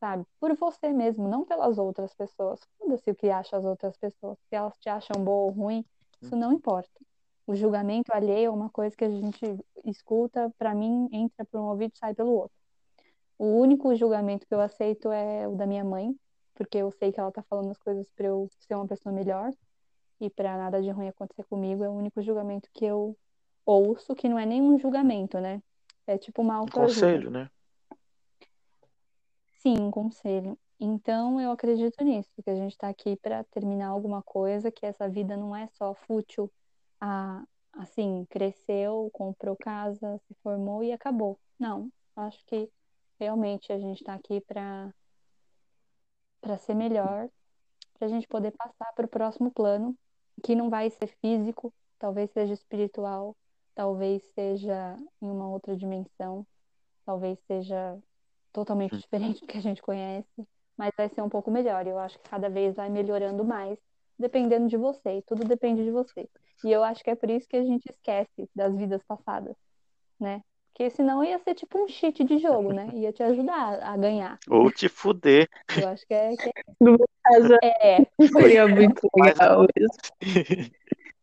[0.00, 0.24] sabe?
[0.40, 2.60] Por você mesmo, não pelas outras pessoas.
[2.78, 4.38] Foda-se o que acham as outras pessoas.
[4.48, 5.84] Se elas te acham boa ou ruim,
[6.22, 7.00] isso não importa.
[7.46, 11.68] O julgamento alheio é uma coisa que a gente escuta, para mim, entra por um
[11.68, 12.55] ouvido e sai pelo outro.
[13.38, 16.14] O único julgamento que eu aceito é o da minha mãe,
[16.54, 19.50] porque eu sei que ela tá falando as coisas para eu ser uma pessoa melhor
[20.20, 21.84] e para nada de ruim acontecer comigo.
[21.84, 23.16] É o único julgamento que eu
[23.64, 25.62] ouço, que não é nenhum julgamento, né?
[26.06, 26.94] É tipo uma Um autoajuda.
[26.94, 27.50] conselho, né?
[29.58, 30.58] Sim, um conselho.
[30.78, 35.08] Então, eu acredito nisso, que a gente está aqui para terminar alguma coisa, que essa
[35.08, 36.50] vida não é só fútil,
[37.00, 41.38] a, assim, cresceu, comprou casa, se formou e acabou.
[41.58, 42.70] Não, acho que
[43.18, 44.92] realmente a gente está aqui para
[46.40, 47.28] para ser melhor,
[47.94, 49.96] para a gente poder passar para o próximo plano,
[50.44, 53.36] que não vai ser físico, talvez seja espiritual,
[53.74, 56.46] talvez seja em uma outra dimensão,
[57.04, 57.98] talvez seja
[58.52, 61.86] totalmente diferente do que a gente conhece, mas vai ser um pouco melhor.
[61.86, 63.78] Eu acho que cada vez vai melhorando mais,
[64.18, 66.28] dependendo de você, tudo depende de você.
[66.64, 69.56] E eu acho que é por isso que a gente esquece das vidas passadas,
[70.18, 70.42] né?
[70.76, 72.90] Porque senão ia ser tipo um cheat de jogo, né?
[72.92, 74.38] Ia te ajudar a ganhar.
[74.46, 75.48] Ou te fuder.
[75.74, 80.58] Eu acho que é, que No meu caso, é, é, seria muito legal isso.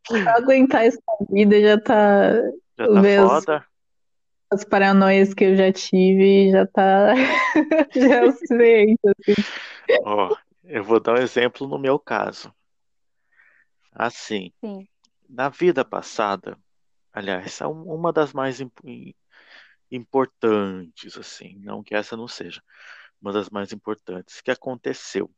[0.07, 0.99] Pra aguentar essa
[1.29, 2.33] vida já tá.
[2.79, 3.65] Já tá foda.
[4.51, 7.13] As paranoias que eu já tive já tá.
[7.95, 9.43] já é o suficiente, assim.
[10.03, 12.51] Ó, eu vou dar um exemplo no meu caso.
[13.91, 14.87] Assim, sim.
[15.29, 16.57] na vida passada,
[17.13, 18.59] aliás, é um- uma das mais
[19.95, 22.61] importantes, assim, não que essa não seja,
[23.21, 25.31] uma das mais importantes, que aconteceu.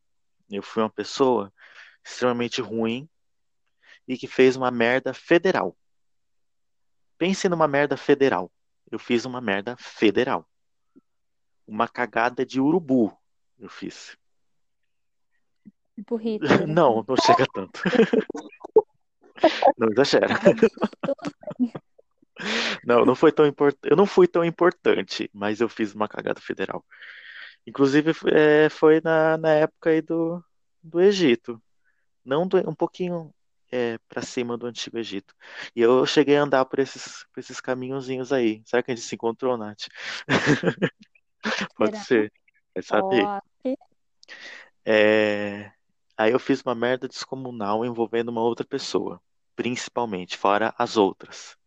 [0.50, 1.54] Eu fui uma pessoa
[2.04, 3.10] extremamente ruim
[4.08, 5.76] e que fez uma merda federal.
[7.18, 8.52] Pense numa merda federal.
[8.92, 10.48] Eu fiz uma merda federal.
[11.68, 13.18] Uma cagada de urubu
[13.58, 14.18] eu fiz.
[15.96, 16.68] Tipo Hitler.
[16.68, 17.82] Não, não chega tanto.
[19.78, 20.28] Não exagera.
[22.84, 23.90] Não, não foi tão importante.
[23.92, 26.84] Eu não fui tão importante, mas eu fiz uma cagada federal.
[27.66, 30.44] Inclusive, é, foi na, na época aí do,
[30.82, 31.62] do Egito.
[32.24, 33.34] Não do- um pouquinho
[33.72, 35.34] é, para cima do Antigo Egito.
[35.76, 38.62] E eu cheguei a andar por esses, por esses caminhozinhos aí.
[38.66, 39.88] Será que a gente se encontrou, Nath?
[41.78, 42.04] Pode Será?
[42.04, 42.34] ser.
[42.74, 43.28] Vai saber.
[44.86, 45.72] É,
[46.18, 49.22] Aí eu fiz uma merda descomunal envolvendo uma outra pessoa,
[49.56, 51.58] principalmente, fora as outras.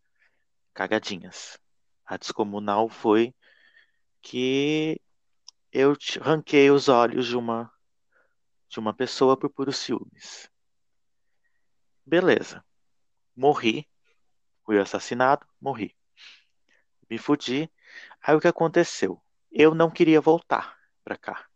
[0.78, 1.58] Cagadinhas.
[2.06, 3.34] A descomunal foi
[4.22, 5.00] que
[5.72, 7.68] eu ranquei os olhos de uma
[8.68, 10.48] de uma pessoa por puros ciúmes.
[12.06, 12.64] Beleza.
[13.34, 13.88] Morri.
[14.64, 15.96] Fui assassinado, morri.
[17.10, 17.68] Me fudi.
[18.22, 19.20] Aí o que aconteceu?
[19.50, 21.48] Eu não queria voltar pra cá.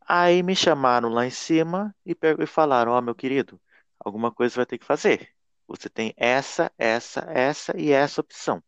[0.00, 3.60] Aí me chamaram lá em cima e, e falaram: Ó, meu querido,
[3.96, 5.37] alguma coisa vai ter que fazer.
[5.68, 8.56] Você tem essa, essa, essa e essa opção.
[8.58, 8.62] O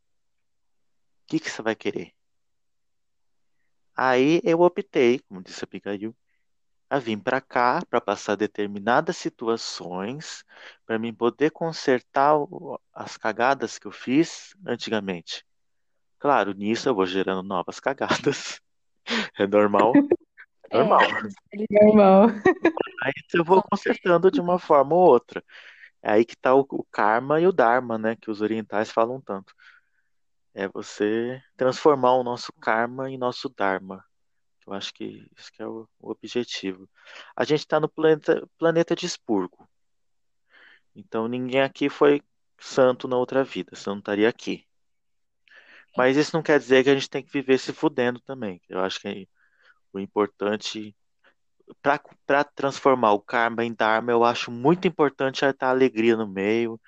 [1.27, 2.13] que que você vai querer?
[3.97, 6.15] Aí eu optei, como disse a Abigail,
[6.91, 10.45] a vir para cá para passar determinadas situações
[10.85, 12.35] para mim poder consertar
[12.93, 15.45] as cagadas que eu fiz antigamente.
[16.19, 18.61] Claro, nisso eu vou gerando novas cagadas.
[19.37, 19.95] É normal.
[20.71, 21.01] É normal.
[21.53, 22.29] ele- Normal.
[23.03, 25.43] Aí eu vou consertando de uma forma ou outra.
[26.03, 28.17] É aí que tá o, o karma e o dharma, né?
[28.17, 29.55] Que os orientais falam tanto.
[30.55, 34.05] É você transformar o nosso karma em nosso dharma.
[34.67, 36.89] Eu acho que isso que é o, o objetivo.
[37.37, 39.69] A gente está no planeta, planeta de expurgo.
[40.95, 42.23] Então ninguém aqui foi
[42.59, 44.67] santo na outra vida, senão não estaria aqui.
[45.97, 48.61] Mas isso não quer dizer que a gente tem que viver se fudendo também.
[48.69, 49.29] Eu acho que
[49.93, 50.95] o importante
[51.83, 56.81] para transformar o karma em dharma, eu acho muito importante estar a alegria no meio,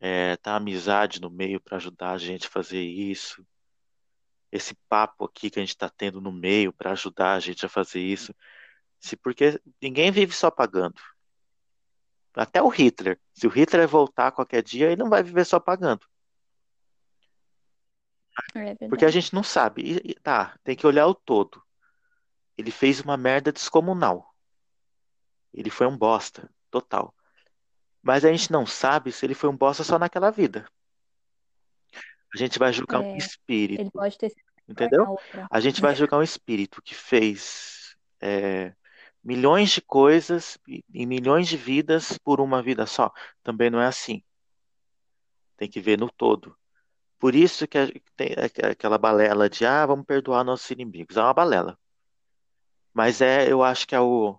[0.00, 3.44] é, tá a amizade no meio para ajudar a gente a fazer isso.
[4.50, 7.68] Esse papo aqui que a gente está tendo no meio para ajudar a gente a
[7.68, 8.34] fazer isso.
[8.98, 11.00] Se, porque ninguém vive só pagando.
[12.34, 13.18] Até o Hitler.
[13.34, 16.06] Se o Hitler voltar qualquer dia, ele não vai viver só pagando.
[18.54, 18.74] É.
[18.88, 20.00] Porque a gente não sabe.
[20.04, 21.62] E- tá, tem que olhar o todo.
[22.58, 24.34] Ele fez uma merda descomunal.
[25.54, 27.14] Ele foi um bosta, total.
[28.02, 30.68] Mas a gente não sabe se ele foi um bosta só naquela vida.
[32.34, 35.06] A gente vai julgar um É, espírito, Ele pode ter sido entendeu?
[35.50, 38.74] A gente vai julgar um espírito que fez é,
[39.24, 43.10] milhões de coisas e, milhões de vidas por uma vida só.
[43.42, 44.22] Também não é assim.
[45.56, 46.56] Tem que ver no todo.
[47.18, 47.86] Por isso que a-
[48.16, 51.16] tem aqu- aquela balela de ah, vamos perdoar nossos inimigos.
[51.16, 51.78] É uma balela.
[52.98, 54.36] Mas é, eu acho que é o,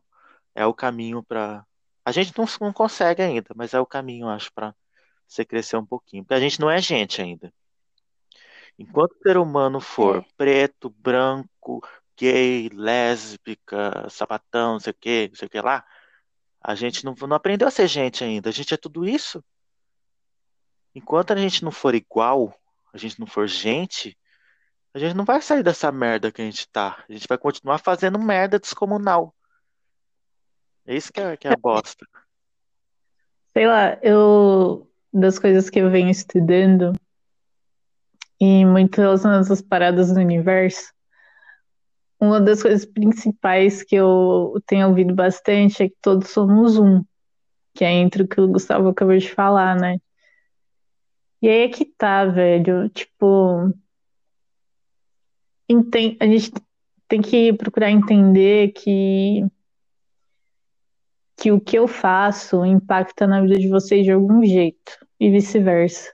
[0.53, 1.66] é o caminho para.
[2.03, 4.76] A gente não, não consegue ainda, mas é o caminho, eu acho, para
[5.26, 6.26] você crescer um pouquinho.
[6.26, 7.53] Porque a gente não é gente ainda.
[8.78, 10.26] Enquanto o ser humano for É.
[10.36, 11.82] preto, branco,
[12.18, 15.86] gay, lésbica, sapatão, não sei o que, não sei o que lá,
[16.62, 18.49] a gente não, não aprendeu a ser gente ainda.
[18.49, 19.41] A gente é tudo isso.
[20.93, 22.53] Enquanto a gente não for igual,
[22.91, 24.18] a gente não for gente,
[24.94, 27.04] a gente não vai sair dessa merda que a gente tá.
[27.08, 29.36] A gente vai continuar fazendo merda descomunal.
[30.86, 32.06] É isso que é, que é a bosta.
[33.54, 34.86] Sei lá, eu.
[35.12, 36.94] Das coisas que eu venho estudando,
[38.40, 40.94] e muitas dessas paradas do universo,
[42.20, 47.04] uma das coisas principais que eu tenho ouvido bastante é que todos somos um,
[47.74, 49.98] que é entre o que o Gustavo acabou de falar, né?
[51.42, 52.90] E aí é que tá, velho.
[52.90, 53.74] Tipo,
[56.20, 56.51] a gente
[57.07, 59.43] tem que procurar entender que
[61.38, 66.11] que o que eu faço impacta na vida de vocês de algum jeito e vice-versa.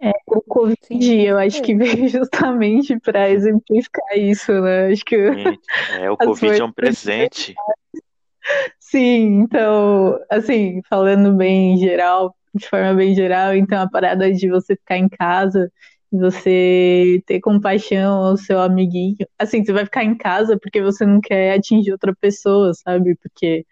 [0.00, 4.92] É, o Covid, Sim, eu acho que veio justamente para exemplificar isso, né?
[4.92, 5.16] Acho que
[5.98, 7.54] é, o Covid é um presente.
[8.78, 14.48] Sim, então, assim, falando bem em geral, de forma bem geral, então a parada de
[14.48, 15.70] você ficar em casa,
[16.18, 21.20] você ter compaixão ao seu amiguinho, assim, você vai ficar em casa porque você não
[21.20, 23.16] quer atingir outra pessoa, sabe?
[23.16, 23.64] Porque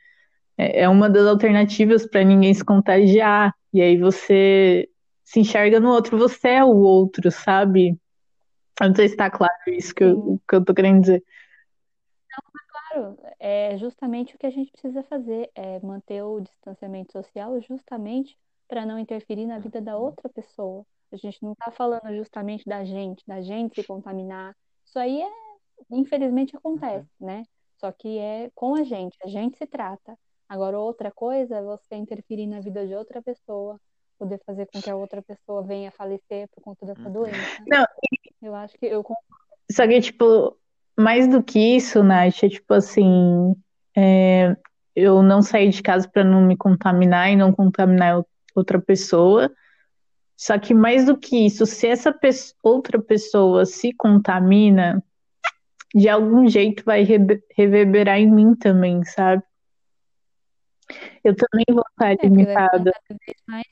[0.56, 3.54] é, é uma das alternativas para ninguém se contagiar.
[3.72, 4.88] E aí você
[5.24, 7.98] se enxerga no outro, você é o outro, sabe?
[8.80, 11.22] Eu não sei se está claro isso que eu, que eu tô querendo dizer.
[12.30, 17.60] Não, claro, é justamente o que a gente precisa fazer, é manter o distanciamento social
[17.60, 18.36] justamente
[18.68, 20.84] para não interferir na vida da outra pessoa.
[21.14, 24.54] A gente não está falando justamente da gente, da gente se contaminar.
[24.84, 25.30] Isso aí é,
[25.90, 27.44] infelizmente acontece, né?
[27.76, 30.18] Só que é com a gente, a gente se trata.
[30.48, 33.80] Agora, outra coisa é você interferir na vida de outra pessoa,
[34.18, 37.12] poder fazer com que a outra pessoa venha a falecer por conta dessa uhum.
[37.12, 37.62] doença.
[37.66, 37.84] Não,
[38.42, 39.04] eu acho que eu
[39.70, 40.56] Só que, tipo,
[40.98, 43.54] mais do que isso, Nath, é tipo assim,
[43.96, 44.56] é,
[44.94, 49.50] eu não saí de casa para não me contaminar e não contaminar outra pessoa.
[50.36, 52.14] Só que mais do que isso, se essa
[52.62, 55.02] outra pessoa se contamina,
[55.94, 57.06] de algum jeito vai
[57.56, 59.42] reverberar em mim também, sabe?
[61.22, 62.92] Eu também vou estar é, limitada.
[63.46, 63.64] Mais...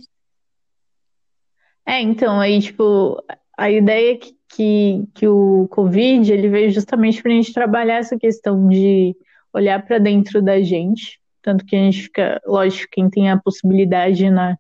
[1.85, 3.23] É, então, aí, tipo,
[3.59, 7.97] a ideia é que, que, que o Covid, ele veio justamente para a gente trabalhar
[7.97, 9.17] essa questão de
[9.53, 14.31] olhar para dentro da gente, tanto que a gente fica, lógico, quem tem a possibilidade,
[14.31, 14.57] né,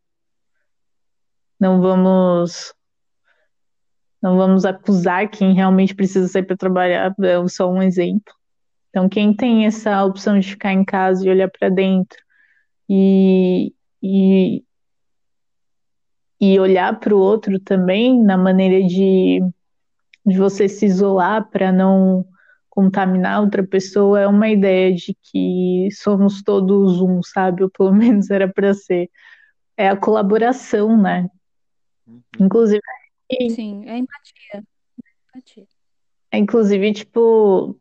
[1.63, 2.75] não vamos
[4.21, 8.35] não vamos acusar quem realmente precisa sair para trabalhar, é só um exemplo.
[8.89, 12.19] Então, quem tem essa opção de ficar em casa e olhar para dentro
[12.89, 14.65] e, e,
[16.41, 19.41] e olhar para o outro também na maneira de,
[20.27, 22.25] de você se isolar para não
[22.71, 27.63] contaminar outra pessoa é uma ideia de que somos todos um, sabe?
[27.63, 29.09] Ou pelo menos era para ser.
[29.77, 31.29] É a colaboração, né?
[32.07, 32.23] Uhum.
[32.41, 32.83] Inclusive.
[33.51, 34.35] Sim, é empatia.
[34.55, 34.59] É
[35.37, 35.67] empatia.
[36.31, 37.79] É, inclusive, tipo,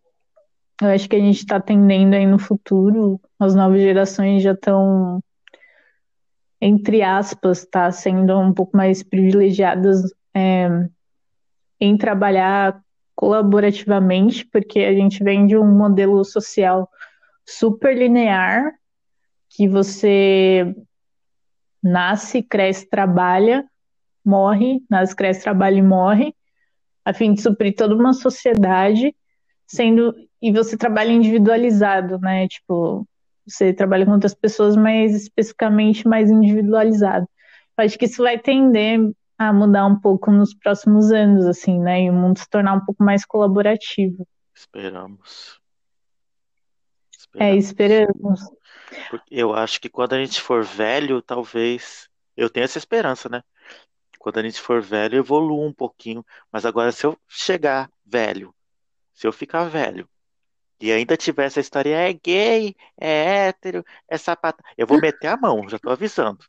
[0.81, 5.23] eu acho que a gente está tendendo aí no futuro, as novas gerações já estão,
[6.59, 10.01] entre aspas, tá sendo um pouco mais privilegiadas
[10.33, 10.67] é,
[11.79, 12.81] em trabalhar
[13.15, 16.89] colaborativamente, porque a gente vem de um modelo social
[17.45, 18.73] super linear,
[19.49, 20.75] que você
[21.83, 23.69] nasce, cresce, trabalha,
[24.25, 26.35] morre, nasce, cresce, trabalha e morre,
[27.03, 29.15] a fim de suprir toda uma sociedade,
[29.67, 32.47] sendo e você trabalha individualizado, né?
[32.47, 33.07] Tipo,
[33.47, 37.27] você trabalha com outras pessoas, mas especificamente mais individualizado.
[37.77, 38.99] Eu acho que isso vai tender
[39.37, 42.03] a mudar um pouco nos próximos anos, assim, né?
[42.03, 44.27] E o mundo se tornar um pouco mais colaborativo.
[44.53, 45.59] Esperamos.
[47.37, 48.41] É, esperamos.
[48.41, 48.61] É, esperamos.
[49.09, 52.09] Porque eu acho que quando a gente for velho, talvez.
[52.35, 53.43] Eu tenho essa esperança, né?
[54.21, 56.23] Quando a gente for velho, evolua um pouquinho.
[56.51, 58.53] Mas agora, se eu chegar velho,
[59.15, 60.07] se eu ficar velho,
[60.79, 65.37] e ainda tiver essa história, é gay, é hétero, é sapata, eu vou meter a
[65.37, 66.45] mão, já tô avisando.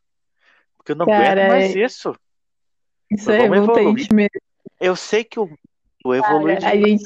[0.77, 2.15] Porque eu não Cara, aguento mais isso.
[3.09, 4.29] Isso é revoltante mesmo.
[4.79, 5.49] Eu sei que o,
[6.05, 7.03] o evolui Cara, a gente...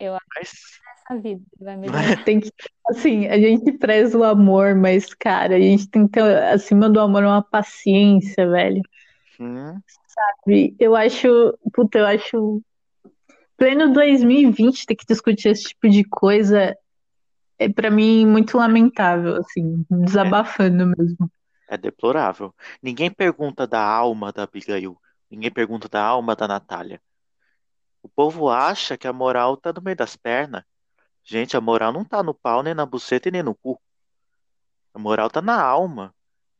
[0.00, 0.52] Eu acho mas...
[0.96, 2.24] essa vida vai melhorar.
[2.24, 2.50] Tem que,
[2.88, 6.98] assim, a gente preza o amor, mas, cara, a gente tem que ter acima do
[6.98, 8.82] amor uma paciência, velho.
[10.06, 10.76] Sabe?
[10.78, 12.62] Eu acho, puta, eu acho
[13.56, 16.76] pleno 2020 ter que discutir esse tipo de coisa
[17.58, 20.86] é para mim muito lamentável, assim, desabafando é.
[20.86, 21.30] mesmo.
[21.68, 22.52] É deplorável.
[22.82, 24.96] Ninguém pergunta da alma da Abigail.
[25.30, 27.00] Ninguém pergunta da alma da Natália.
[28.02, 30.64] O povo acha que a moral tá no meio das pernas.
[31.22, 33.80] Gente, a moral não tá no pau, nem na buceta e nem no cu.
[34.92, 36.12] A moral tá na alma.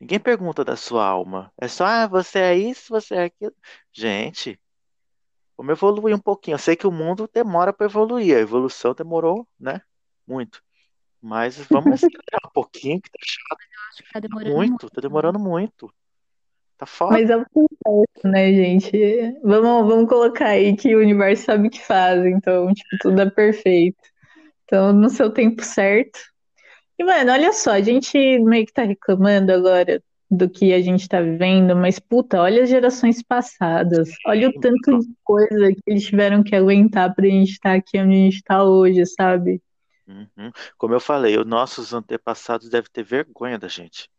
[0.03, 1.49] Ninguém pergunta da sua alma.
[1.57, 3.53] É só, ah, você é isso, você é aquilo.
[3.89, 4.59] Gente,
[5.57, 6.55] vamos evoluir um pouquinho.
[6.55, 8.35] Eu sei que o mundo demora para evoluir.
[8.35, 9.79] A evolução demorou, né?
[10.27, 10.61] Muito.
[11.21, 13.61] Mas vamos acelerar um pouquinho, que tá chato.
[13.91, 14.89] Acho que tá demorando Muito, muito.
[14.89, 15.93] tá demorando muito.
[16.77, 17.13] Tá foda.
[17.13, 19.39] Mas é o universo, né, gente?
[19.41, 23.29] Vamos, vamos colocar aí que o universo sabe o que faz, então, tipo, tudo é
[23.29, 24.03] perfeito.
[24.65, 26.19] Então, no seu tempo certo.
[26.97, 31.07] E, mano, olha só, a gente meio que tá reclamando agora do que a gente
[31.07, 34.09] tá vivendo, mas, puta, olha as gerações passadas.
[34.25, 38.13] Olha o tanto de coisa que eles tiveram que aguentar pra gente estar aqui onde
[38.13, 39.61] a gente tá hoje, sabe?
[40.07, 40.51] Uhum.
[40.77, 44.09] Como eu falei, os nossos antepassados devem ter vergonha da gente.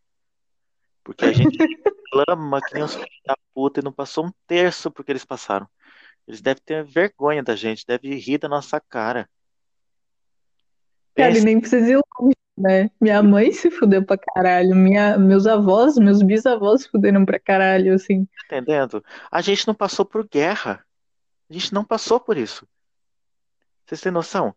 [1.02, 1.58] Porque a gente
[2.14, 5.68] reclama que nem os filhos da puta e não passou um terço porque eles passaram.
[6.26, 9.28] Eles devem ter vergonha da gente, devem rir da nossa cara.
[11.14, 12.90] Cara, e Pensa, nem precisa ir longe, né?
[13.00, 17.94] Minha mãe se fudeu pra caralho, minha, meus avós, meus bisavós se fuderam pra caralho,
[17.94, 18.26] assim.
[18.46, 19.04] entendendo?
[19.30, 20.84] A gente não passou por guerra.
[21.48, 22.66] A gente não passou por isso.
[23.86, 24.54] Vocês têm noção?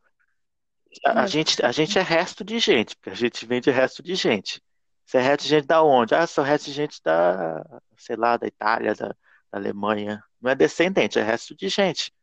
[1.05, 4.01] A, É, gente, a gente é resto de gente, porque a gente vem de resto
[4.01, 4.61] de gente.
[5.05, 6.15] Você é resto de gente da onde?
[6.15, 7.63] Ah, sou resto de gente da,
[7.97, 9.15] sei lá, da Itália, da, da
[9.53, 10.23] Alemanha.
[10.41, 12.13] Não é descendente, é resto de gente.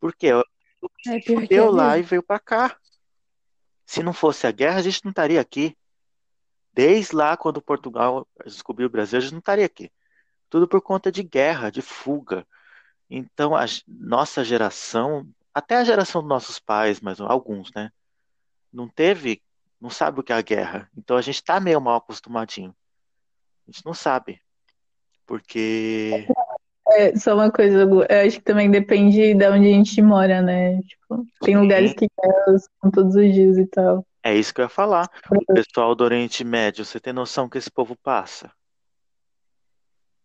[0.00, 0.28] Por quê?
[1.08, 2.76] é Se pior que é lá e veio pra cá.
[3.86, 5.76] Se não fosse a guerra, a gente não estaria aqui.
[6.72, 9.90] Desde lá, quando Portugal descobriu o Brasil, a gente não estaria aqui.
[10.50, 12.46] Tudo por conta de guerra, de fuga.
[13.08, 17.92] Então, a nossa geração, até a geração dos nossos pais, mas alguns, né?
[18.72, 19.42] Não teve,
[19.80, 20.90] não sabe o que é a guerra.
[20.96, 22.74] Então, a gente tá meio mal acostumadinho.
[23.66, 24.40] A gente não sabe.
[25.26, 26.26] Porque
[26.88, 30.80] É, só uma coisa, eu acho que também depende de onde a gente mora, né?
[30.82, 34.06] Tipo, tem lugares que guerras são todos os dias e tal.
[34.22, 35.08] é isso que eu ia falar.
[35.30, 38.52] O pessoal do Oriente Médio, você tem noção que esse povo passa?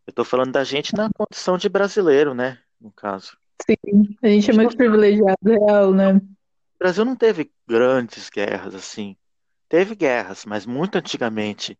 [0.05, 2.57] Eu tô falando da gente na condição de brasileiro, né?
[2.81, 3.37] No caso.
[3.61, 6.13] Sim, a gente é muito privilegiado, real, né?
[6.15, 9.15] O Brasil não teve grandes guerras assim.
[9.69, 11.77] Teve guerras, mas muito antigamente.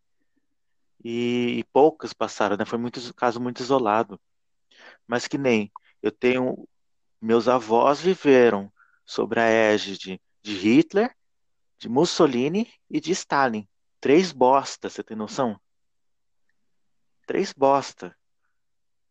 [1.04, 2.66] E, e poucas passaram, né?
[2.66, 4.20] Foi muito caso muito isolado.
[5.10, 5.72] Mas que nem
[6.04, 6.70] eu tenho,
[7.20, 8.72] meus avós viveram
[9.04, 11.12] sob a égide de Hitler,
[11.80, 13.68] de Mussolini e de Stalin.
[14.00, 15.60] Três bosta, você tem noção?
[17.26, 18.16] Três bosta.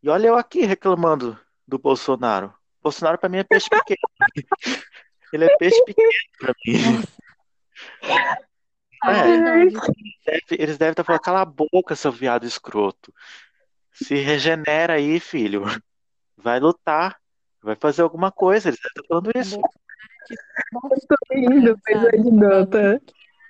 [0.01, 1.37] E olha eu aqui reclamando
[1.67, 2.55] do Bolsonaro.
[2.81, 3.99] Bolsonaro pra mim é peixe pequeno.
[5.33, 7.03] Ele é peixe pequeno pra mim.
[9.05, 13.13] É eles devem estar falando, cala a boca, seu viado escroto.
[13.93, 15.65] Se regenera aí, filho.
[16.39, 17.21] Vai lutar.
[17.63, 18.69] Vai fazer alguma coisa.
[18.69, 19.57] Eles devem estar falando isso.
[19.57, 19.79] É
[20.71, 22.19] Tô rindo, sabe?
[22.27, 23.03] Um bagulho anedota.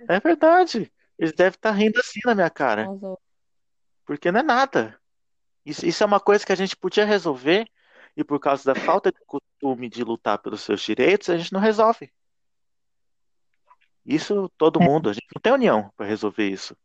[0.09, 0.93] É verdade.
[1.19, 2.87] Eles devem estar rindo assim na minha cara.
[4.07, 4.99] Porque não é nada.
[5.67, 7.69] Isso, isso é uma coisa que a gente podia resolver.
[8.17, 11.61] E por causa da falta de costume de lutar pelos seus direitos, a gente não
[11.61, 12.13] resolve.
[14.05, 15.11] Isso todo mundo.
[15.11, 16.77] A gente não tem união para resolver isso.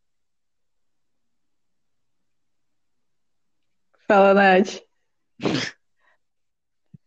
[4.08, 4.82] Fala, Nath.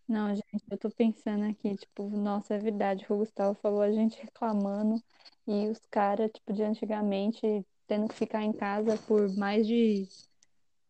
[0.08, 3.82] Não, gente, eu tô pensando aqui, tipo, nossa, é verdade, o que o Gustavo falou,
[3.82, 5.02] a gente reclamando
[5.46, 10.06] e os caras, tipo, de antigamente tendo que ficar em casa por mais de,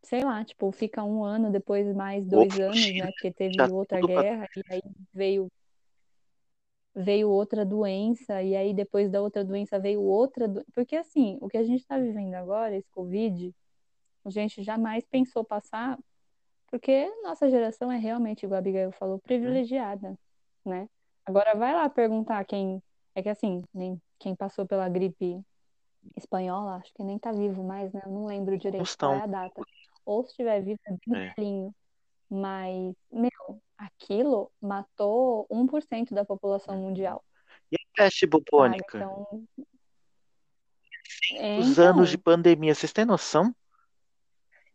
[0.03, 3.11] sei lá, tipo, fica um ano, depois mais dois Ou anos, né?
[3.13, 5.51] Porque teve outra guerra e aí veio
[6.95, 10.65] veio outra doença e aí depois da outra doença veio outra, do...
[10.75, 13.55] porque assim, o que a gente tá vivendo agora, esse Covid,
[14.25, 15.99] a gente jamais pensou passar
[16.77, 20.15] porque nossa geração é realmente, igual a Abigail falou, privilegiada,
[20.63, 20.87] né?
[21.25, 22.83] Agora vai lá perguntar quem.
[23.15, 25.41] É que assim, nem quem passou pela gripe
[26.17, 28.03] espanhola, acho que nem tá vivo mais, né?
[28.05, 29.25] Eu não lembro direito Uns qual é estão.
[29.25, 29.63] a data.
[30.05, 31.35] Ou se estiver vivo, é bem É.
[31.35, 31.75] velhinho.
[32.29, 37.25] Mas, meu, aquilo matou 1% da população mundial,
[37.73, 38.99] E a peste bubônica?
[38.99, 39.45] Então,
[41.39, 43.55] é, Os anos de então, pandemia, vocês têm noção?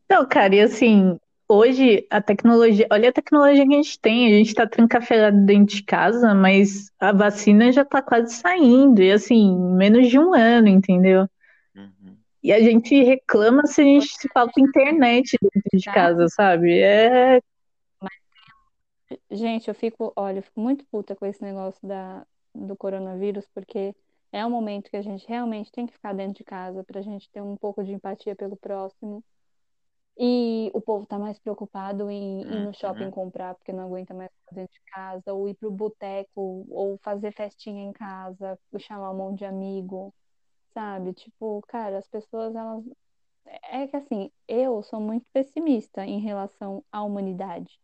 [0.09, 1.17] Não, cara, e assim,
[1.51, 5.75] hoje a tecnologia, olha a tecnologia que a gente tem, a gente tá trancafiado dentro
[5.75, 10.67] de casa, mas a vacina já tá quase saindo, e assim, menos de um ano,
[10.67, 11.27] entendeu?
[11.75, 12.15] Uhum.
[12.41, 16.79] E a gente reclama se a gente se falta internet dentro de casa, sabe?
[16.79, 17.39] É,
[19.29, 23.95] Gente, eu fico, olha, eu fico muito puta com esse negócio da, do coronavírus, porque
[24.31, 27.29] é um momento que a gente realmente tem que ficar dentro de casa pra gente
[27.29, 29.23] ter um pouco de empatia pelo próximo.
[30.17, 33.11] E o povo tá mais preocupado em ir no shopping Uhum.
[33.11, 37.31] comprar porque não aguenta mais ficar dentro de casa, ou ir pro boteco, ou fazer
[37.33, 40.13] festinha em casa, chamar um monte de amigo,
[40.73, 41.13] sabe?
[41.13, 42.83] Tipo, cara, as pessoas, elas.
[43.63, 47.79] É que assim, eu sou muito pessimista em relação à humanidade.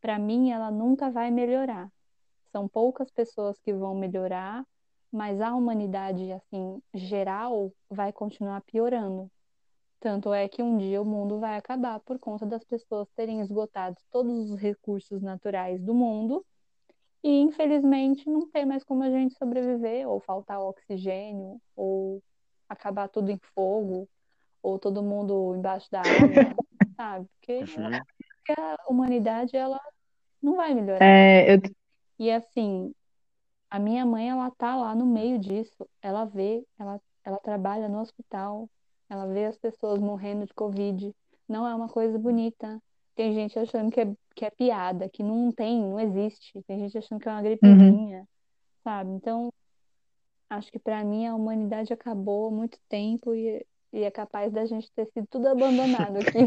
[0.00, 1.90] Para mim, ela nunca vai melhorar.
[2.52, 4.64] São poucas pessoas que vão melhorar,
[5.12, 9.30] mas a humanidade, assim, geral, vai continuar piorando.
[10.00, 13.96] Tanto é que um dia o mundo vai acabar por conta das pessoas terem esgotado
[14.10, 16.44] todos os recursos naturais do mundo
[17.22, 22.22] e, infelizmente, não tem mais como a gente sobreviver, ou faltar oxigênio, ou
[22.68, 24.08] acabar tudo em fogo,
[24.62, 26.28] ou todo mundo embaixo da água,
[26.96, 27.26] sabe?
[27.40, 28.00] Porque, Uhum.
[28.58, 29.80] a humanidade, ela
[30.42, 31.02] não vai melhorar.
[31.02, 31.60] É, eu,
[32.18, 32.94] E assim,
[33.70, 35.88] a minha mãe, ela tá lá no meio disso.
[36.02, 38.68] Ela vê, ela, ela trabalha no hospital,
[39.08, 41.14] ela vê as pessoas morrendo de Covid.
[41.48, 42.80] Não é uma coisa bonita.
[43.14, 46.62] Tem gente achando que é, que é piada, que não tem, não existe.
[46.66, 48.28] Tem gente achando que é uma gripezinha,
[48.84, 49.10] sabe?
[49.10, 49.52] Então,
[50.50, 54.66] acho que pra mim a humanidade acabou há muito tempo e, e é capaz da
[54.66, 56.38] gente ter sido tudo abandonado aqui.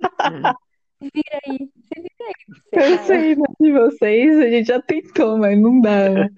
[1.04, 4.80] Se vira aí, se vira aí, você, eu sei, né, de vocês, a gente já
[4.80, 6.30] tentou, mas não dá, né?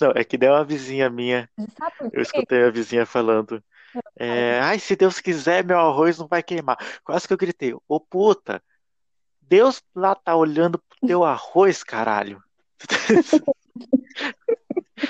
[0.00, 1.48] Não, é que nem uma vizinha minha.
[1.78, 3.62] Sabe por Eu escutei a vizinha falando.
[4.16, 6.78] É, Ai, se Deus quiser, meu arroz não vai queimar.
[7.04, 8.62] Quase que eu gritei, ô puta,
[9.40, 12.42] Deus lá tá olhando pro teu arroz, caralho.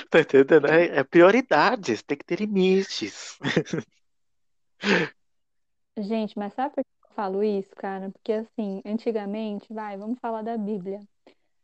[0.09, 0.67] Tá entendendo?
[0.67, 3.37] É, é prioridades, tem que ter limites.
[5.97, 8.09] Gente, mas sabe por que eu falo isso, cara?
[8.09, 10.99] Porque assim, antigamente, vai, vamos falar da Bíblia.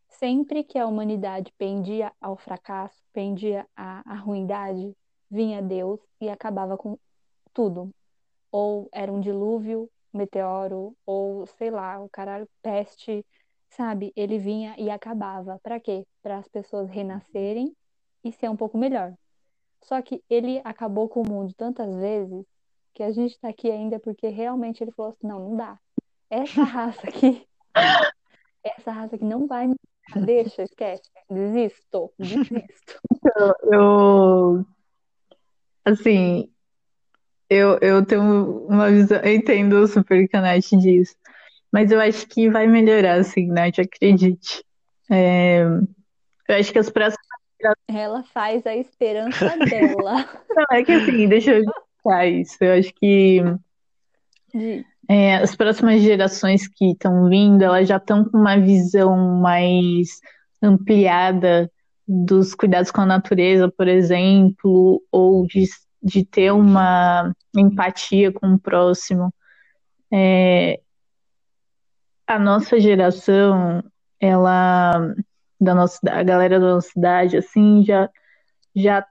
[0.10, 4.96] Sempre que a humanidade pendia ao fracasso, pendia à, à ruindade,
[5.30, 6.98] vinha Deus e acabava com
[7.58, 7.90] tudo.
[8.52, 13.26] Ou era um dilúvio, meteoro, ou sei lá, o caralho, peste,
[13.72, 14.14] sabe?
[14.16, 15.60] Ele vinha e acabava.
[15.64, 16.06] Pra quê?
[16.22, 17.76] Para as pessoas renascerem
[18.24, 19.12] e ser um pouco melhor.
[19.82, 22.46] Só que ele acabou com o mundo tantas vezes
[22.94, 25.80] que a gente tá aqui ainda porque realmente ele falou assim: não, não dá.
[26.30, 27.48] Essa raça aqui,
[28.64, 29.76] essa raça aqui não vai me.
[30.26, 31.10] Deixa, esquece.
[31.30, 33.00] Desisto, desisto.
[33.64, 34.66] Eu,
[35.84, 36.50] assim,
[37.50, 41.16] eu, eu tenho uma visão, eu entendo o Super Canete disso,
[41.72, 44.64] mas eu acho que vai melhorar, assim, Nath, acredite.
[45.10, 45.64] É,
[46.48, 47.26] eu acho que as próximas.
[47.88, 50.26] Ela faz a esperança dela.
[50.56, 52.58] Não, é que assim, deixa eu explicar isso.
[52.62, 53.42] Eu acho que
[55.10, 60.20] é, as próximas gerações que estão vindo, elas já estão com uma visão mais
[60.62, 61.72] ampliada
[62.08, 65.66] dos cuidados com a natureza, por exemplo, ou de,
[66.02, 69.34] de ter uma empatia com o próximo.
[70.12, 70.80] É,
[72.28, 73.84] a nossa geração,
[74.20, 75.14] ela,
[75.60, 78.10] da nossa, a galera da nossa idade, assim, já,
[78.76, 79.06] já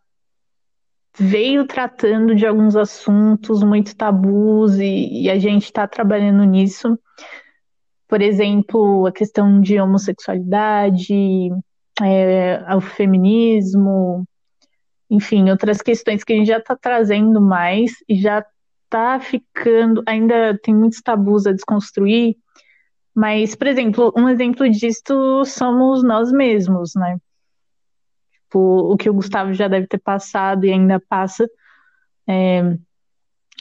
[1.18, 6.98] veio tratando de alguns assuntos muito tabus e, e a gente está trabalhando nisso.
[8.06, 11.50] Por exemplo, a questão de homossexualidade,
[12.02, 14.24] é, o feminismo,
[15.10, 18.44] enfim, outras questões que a gente já está trazendo mais e já
[18.84, 22.36] está ficando, ainda tem muitos tabus a desconstruir,
[23.14, 27.16] mas, por exemplo, um exemplo disso somos nós mesmos, né?
[28.32, 31.48] Tipo, o que o Gustavo já deve ter passado e ainda passa
[32.28, 32.76] é,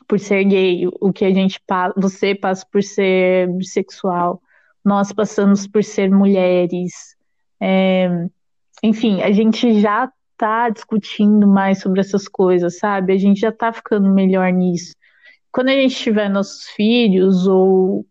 [0.07, 1.59] por ser gay, o que a gente
[1.95, 4.41] você passa por ser bissexual,
[4.83, 7.15] nós passamos por ser mulheres,
[7.59, 8.27] é,
[8.83, 13.13] enfim, a gente já tá discutindo mais sobre essas coisas, sabe?
[13.13, 14.93] A gente já tá ficando melhor nisso.
[15.51, 18.05] Quando a gente tiver nossos filhos ou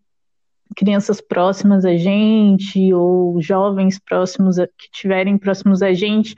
[0.74, 6.34] crianças próximas a gente ou jovens próximos a, que tiverem próximos a gente,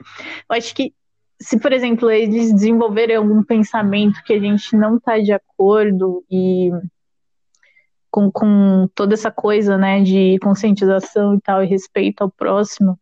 [0.49, 0.93] eu acho que
[1.39, 6.71] se, por exemplo, eles desenvolverem algum pensamento que a gente não está de acordo e
[8.09, 12.99] com, com toda essa coisa, né, de conscientização e tal, e respeito ao próximo,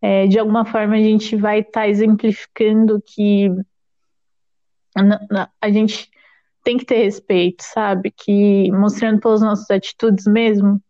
[0.00, 3.50] é, de alguma forma a gente vai estar tá exemplificando que
[5.60, 6.10] a, gente
[6.64, 8.10] tem que ter respeito, sabe?
[8.10, 10.80] Que mostrando pelas nossas atitudes mesmo,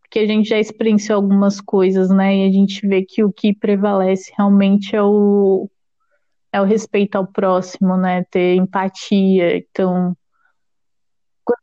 [0.00, 2.36] porque a gente já experienciou algumas coisas, né?
[2.36, 5.68] E a gente vê que o que prevalece realmente é o
[6.50, 8.24] é o respeito ao próximo, né?
[8.24, 9.58] Ter empatia.
[9.58, 10.16] Então,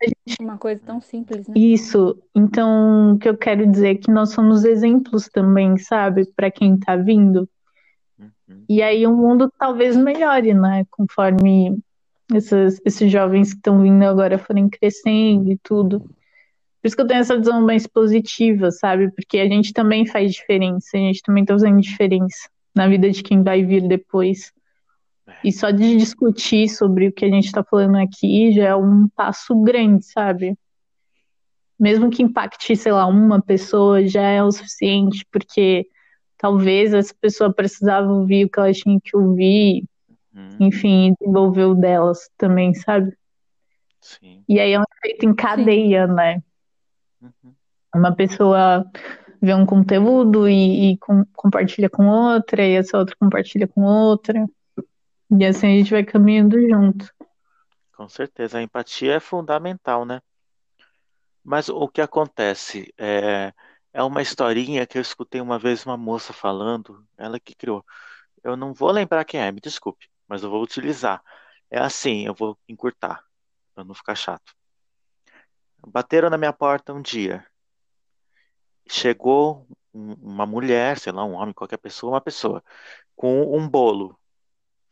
[0.04, 0.42] gente...
[0.42, 1.54] uma coisa tão simples, né?
[1.58, 2.18] Isso.
[2.34, 6.78] Então, o que eu quero dizer é que nós somos exemplos também, sabe, para quem
[6.78, 7.50] tá vindo.
[8.20, 8.64] Uhum.
[8.70, 10.86] E aí o mundo talvez melhore, né?
[10.92, 11.78] Conforme
[12.34, 16.00] esses, esses jovens que estão vindo agora forem crescendo e tudo.
[16.00, 19.12] Por isso que eu tenho essa visão mais positiva, sabe?
[19.12, 23.24] Porque a gente também faz diferença, a gente também tá fazendo diferença na vida de
[23.24, 24.54] quem vai vir depois.
[25.44, 29.08] E só de discutir sobre o que a gente está falando aqui já é um
[29.10, 30.58] passo grande, sabe?
[31.80, 35.88] Mesmo que impacte, sei lá, uma pessoa, já é o suficiente, porque
[36.38, 39.84] talvez essa pessoa precisava ouvir o que ela tinha que ouvir,
[40.34, 40.58] Uhum.
[40.60, 43.16] enfim, desenvolver o delas também, sabe?
[44.02, 44.44] Sim.
[44.48, 46.42] E aí é um efeito em cadeia, né?
[47.22, 47.54] Uhum.
[47.96, 48.86] Uma pessoa
[49.42, 54.46] vê um conteúdo e, e com- compartilha com outra, e essa outra compartilha com outra.
[55.32, 57.14] E assim a gente vai caminhando junto.
[57.96, 60.22] Com certeza, a empatia é fundamental, né?
[61.44, 63.54] Mas o que acontece é,
[63.94, 67.86] é uma historinha que eu escutei uma vez uma moça falando, ela que criou.
[68.44, 71.24] Eu não vou lembrar quem é, me desculpe, mas eu vou utilizar.
[71.70, 73.24] É assim, eu vou encurtar,
[73.74, 74.54] para não ficar chato.
[75.88, 77.46] Bateram na minha porta um dia.
[78.88, 82.64] Chegou um- uma mulher, sei lá, um homem, qualquer pessoa, uma pessoa,
[83.16, 84.20] com um bolo.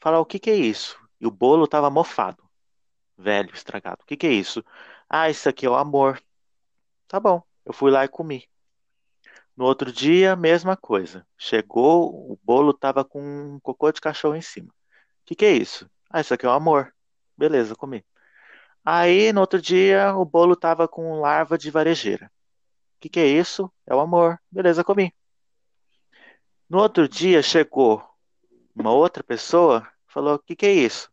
[0.03, 0.99] Fala, o que que é isso?
[1.17, 2.43] E o bolo estava mofado,
[3.17, 4.03] velho, estragado.
[4.03, 4.61] O que que é isso?
[5.09, 6.21] Ah, isso aqui é o amor.
[7.07, 8.43] Tá bom, eu fui lá e comi.
[9.55, 11.25] No outro dia, mesma coisa.
[11.37, 13.21] Chegou, o bolo estava com
[13.55, 14.67] um cocô de cachorro em cima.
[14.67, 15.89] O que que é isso?
[16.09, 16.93] Ah, isso aqui é o amor.
[17.37, 18.05] Beleza, comi.
[18.83, 22.25] Aí, no outro dia, o bolo estava com larva de varejeira.
[22.97, 23.71] O que que é isso?
[23.87, 24.37] É o amor.
[24.51, 25.13] Beleza, comi.
[26.69, 28.03] No outro dia, chegou
[28.75, 31.11] uma outra pessoa, falou: O que que é isso?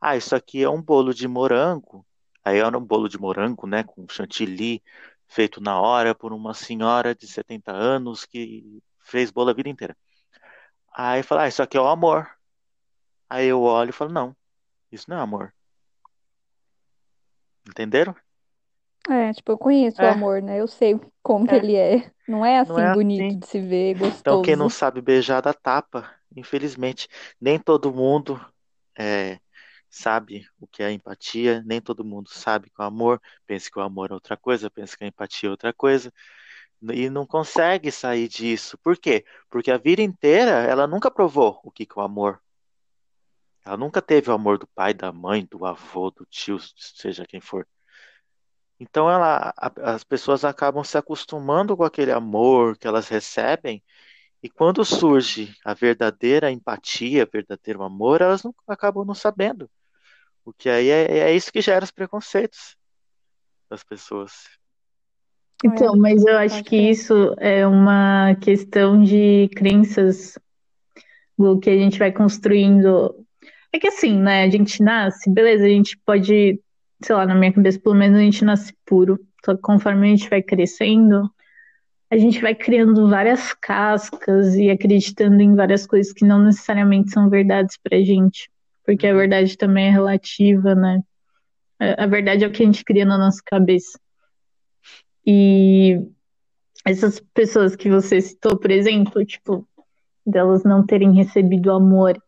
[0.00, 2.06] Ah, isso aqui é um bolo de morango.
[2.44, 4.82] Aí era um bolo de morango, né, com chantilly,
[5.28, 9.96] feito na hora por uma senhora de 70 anos que fez bolo a vida inteira.
[10.94, 12.28] Aí fala: Ah, isso aqui é o amor.
[13.30, 14.36] Aí eu olho e falo: Não,
[14.90, 15.54] isso não é amor.
[17.68, 18.14] Entenderam?
[19.08, 20.10] É, tipo, eu conheço o É.
[20.10, 20.60] amor, né?
[20.60, 21.58] Eu sei como que É.
[21.58, 22.10] ele é.
[22.28, 23.38] Não é Não assim é bonito assim.
[23.40, 24.78] de se ver, Então, quem não gostoso.
[24.78, 27.08] sabe beijar dá tapa, infelizmente.
[27.40, 28.40] Nem todo mundo
[28.98, 29.38] é,
[29.90, 33.82] sabe o que é empatia, nem todo mundo sabe que o amor, pensa que o
[33.82, 36.12] amor é outra coisa, pensa que a empatia é outra coisa,
[36.92, 38.78] e não consegue sair disso.
[38.78, 39.24] Por quê?
[39.50, 42.40] Porque a vida inteira ela nunca provou o que que é o amor.
[43.64, 47.40] Ela nunca teve o amor do pai, da mãe, do avô, do tio, seja quem
[47.40, 47.66] for.
[48.80, 53.82] Então ela, a- as pessoas acabam se acostumando com aquele amor que elas recebem,
[54.42, 59.70] e quando surge a verdadeira empatia, verdadeiro amor, elas não, acabam não sabendo.
[60.44, 62.76] O que aí é, é isso que gera os preconceitos
[63.70, 64.32] das pessoas.
[65.64, 70.36] Então, É, mas eu acho que isso é uma questão de crenças
[71.38, 73.14] o que a gente vai construindo.
[73.72, 74.44] É que assim, né?
[74.44, 76.60] A gente nasce, beleza, a gente pode,
[77.02, 79.18] sei lá, na minha cabeça, pelo menos a gente nasce puro.
[79.44, 81.30] Só que conforme a gente vai crescendo,
[82.12, 87.30] a gente vai criando várias cascas e acreditando em várias coisas que não necessariamente são
[87.30, 88.50] verdades pra gente.
[88.84, 89.16] Porque a Uhum.
[89.16, 91.00] verdade também é relativa, né?
[91.80, 93.98] A a verdade é o que a gente cria na nossa cabeça.
[95.26, 96.00] E
[96.84, 99.66] essas pessoas que você citou, por exemplo, tipo,
[100.26, 102.22] delas não terem recebido amor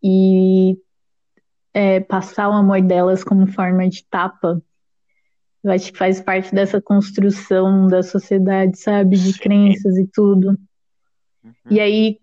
[0.00, 0.78] e
[1.74, 4.62] é, passar o amor delas como forma de tapa,
[5.64, 9.16] eu acho que faz parte dessa construção da sociedade, sabe?
[9.16, 10.50] De crenças e tudo.
[11.42, 11.52] Uhum.
[11.70, 12.18] E aí,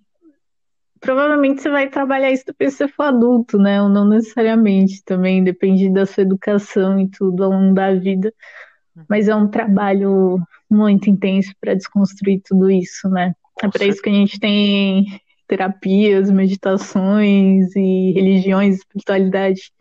[0.99, 3.81] provavelmente você vai trabalhar isso depois que você for adulto, né?
[3.81, 8.31] Ou não necessariamente, também depende da sua educação e tudo ao longo da vida.
[9.09, 10.37] Mas é um trabalho
[10.69, 13.33] muito intenso para desconstruir tudo isso, né?
[13.55, 15.05] Com É para isso que a gente tem
[15.47, 19.71] terapias, meditações e religiões, espiritualidade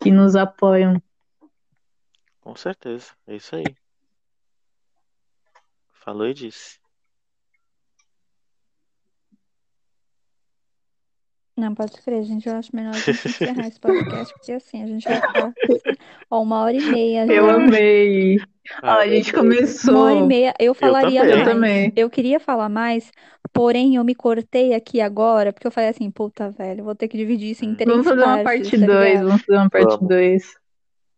[0.00, 1.00] que nos apoiam.
[2.42, 3.64] Com certeza, é isso aí.
[5.92, 6.78] Falou e disse.
[11.56, 12.48] Não, pode crer, gente.
[12.48, 15.52] Eu acho melhor a gente encerrar esse podcast, porque assim, a gente vai ficar
[16.30, 17.54] ó, uma hora e meia Eu já.
[17.54, 18.38] amei.
[18.38, 18.42] Ó,
[18.82, 20.26] Ah, a gente Uma hora e começou.
[20.26, 20.54] meia.
[20.58, 21.30] Eu falaria também.
[21.38, 21.54] Eu mais.
[21.54, 21.92] também.
[21.94, 23.12] Eu queria falar mais,
[23.52, 27.16] porém eu me cortei aqui agora, porque eu falei assim, puta, velho, vou ter que
[27.18, 29.26] dividir isso em Vamos três fazer uma partes, parte tá 2, ligado?
[29.28, 30.08] vamos fazer uma parte Vamos.
[30.08, 30.61] 2.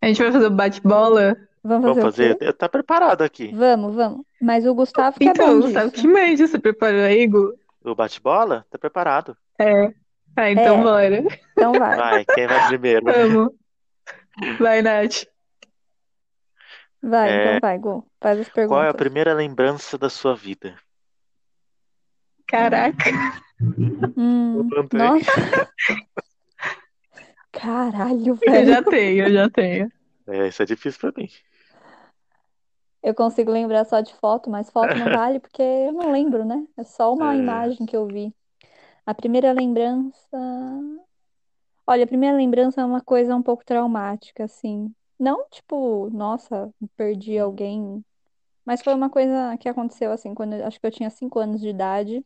[0.04, 1.34] A gente vai fazer o bate-bola?
[1.62, 2.36] Vamos fazer fazer?
[2.42, 3.50] Eu tá preparado aqui.
[3.54, 4.20] Vamos, vamos.
[4.38, 6.02] Mas o Gustavo que é Então, bom Gustavo, disso.
[6.02, 7.54] que média você preparou aí, Gu?
[7.82, 8.66] O bate-bola?
[8.70, 9.34] Tá preparado.
[9.58, 9.94] É.
[10.36, 10.82] Ah, então É.
[10.82, 11.22] bora.
[11.52, 11.96] Então vai.
[11.96, 13.06] Vai, quem vai primeiro?
[13.06, 13.52] Vamos.
[14.58, 15.24] Vai, Nath.
[17.02, 18.06] Vai, É, então vai, Gu.
[18.20, 18.96] Faz as Qual é a perguntas.
[18.96, 20.74] primeira lembrança da sua vida?
[22.46, 23.10] Caraca.
[24.18, 25.32] Hum, nossa.
[27.54, 28.66] Caralho, Eu velho.
[28.66, 29.90] já tenho, eu já tenho.
[30.26, 31.28] É, isso é difícil pra mim.
[33.02, 36.66] Eu consigo lembrar só de foto, mas foto não vale porque eu não lembro, né?
[36.76, 37.36] É só uma É.
[37.36, 38.34] imagem que eu vi.
[39.06, 40.38] A primeira lembrança.
[41.86, 44.94] Olha, a primeira lembrança é uma coisa um pouco traumática, assim.
[45.18, 48.04] Não tipo, nossa, perdi alguém.
[48.64, 51.60] Mas foi uma coisa que aconteceu, assim, quando eu- acho que eu tinha cinco anos
[51.60, 52.24] de idade.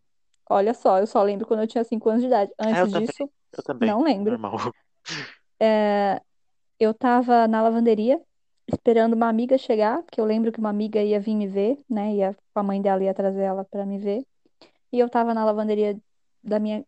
[0.50, 2.52] Olha só, eu só lembro quando eu tinha cinco anos de idade.
[2.70, 3.14] É, eu Antes também.
[3.14, 3.94] disso, Eu também.
[3.94, 4.40] não lembro.
[4.40, 4.58] Normal.
[6.78, 8.20] Eu tava na lavanderia,
[8.72, 12.14] esperando uma amiga chegar, porque eu lembro que uma amiga ia vir me ver, né?
[12.14, 14.24] Ia, a mãe dela ia trazer ela pra me ver.
[14.92, 15.98] E eu tava na lavanderia
[16.42, 16.84] da minha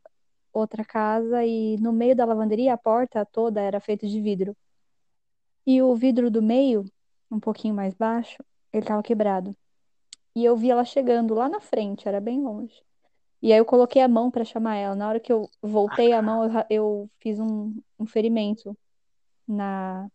[0.52, 4.56] outra casa e no meio da lavanderia a porta toda era feita de vidro.
[5.66, 6.84] E o vidro do meio,
[7.30, 8.42] um pouquinho mais baixo,
[8.72, 9.56] ele tava quebrado.
[10.34, 12.82] E eu vi ela chegando lá na frente, era bem longe.
[13.42, 14.94] E aí eu coloquei a mão pra chamar ela.
[14.94, 18.76] Na hora que eu voltei a mão, eu, eu fiz um, um ferimento
[19.48, 20.08] na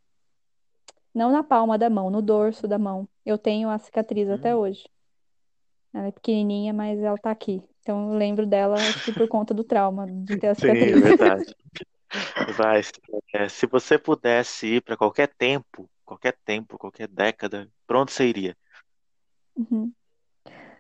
[1.16, 3.10] não na palma da mão, no dorso da mão.
[3.26, 4.56] Eu tenho a cicatriz até Hum.
[4.56, 4.88] hoje.
[5.94, 7.64] Ela é pequenininha, mas ela tá aqui.
[7.82, 10.98] Então eu lembro dela, acho que por conta do trauma de ter a Sim, é
[10.98, 10.98] cicatriz.
[10.98, 11.46] verdade.
[12.58, 12.82] Vai,
[13.34, 18.28] é, se você pudesse ir para qualquer tempo, qualquer tempo, qualquer década, pra onde você
[18.28, 18.58] iria?
[19.56, 19.94] Uhum.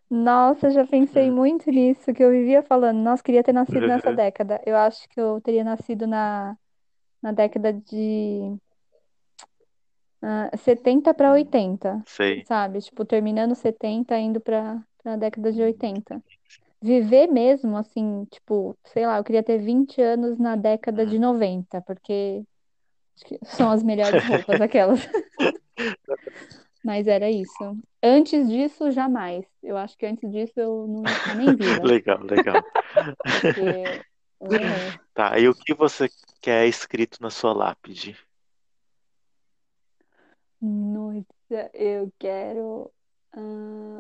[0.10, 1.32] Nossa, já pensei Hum.
[1.32, 4.62] muito nisso, que eu vivia falando, nossa, queria ter nascido nessa década.
[4.66, 6.58] Eu acho que eu teria nascido na,
[7.26, 8.56] na década de
[10.22, 12.44] ah, 70 para 80, Sei.
[12.46, 12.80] sabe?
[12.80, 16.24] Tipo, terminando 70, indo pra, pra década de 80.
[16.80, 21.22] Viver mesmo, assim, tipo, sei lá, eu queria ter 20 anos na década de Hum.
[21.22, 22.44] 90, porque
[23.16, 25.00] acho que são as melhores roupas, aquelas.
[26.84, 27.76] Mas era isso.
[28.04, 29.48] Antes disso, jamais.
[29.64, 32.64] Eu acho que antes disso eu não estar nem viva, Legal, legal.
[33.24, 34.00] porque.
[35.16, 36.10] Tá, e o que você
[36.46, 38.16] quer escrito na sua lápide?
[40.62, 42.92] Nossa, eu quero.
[43.34, 44.00] ah,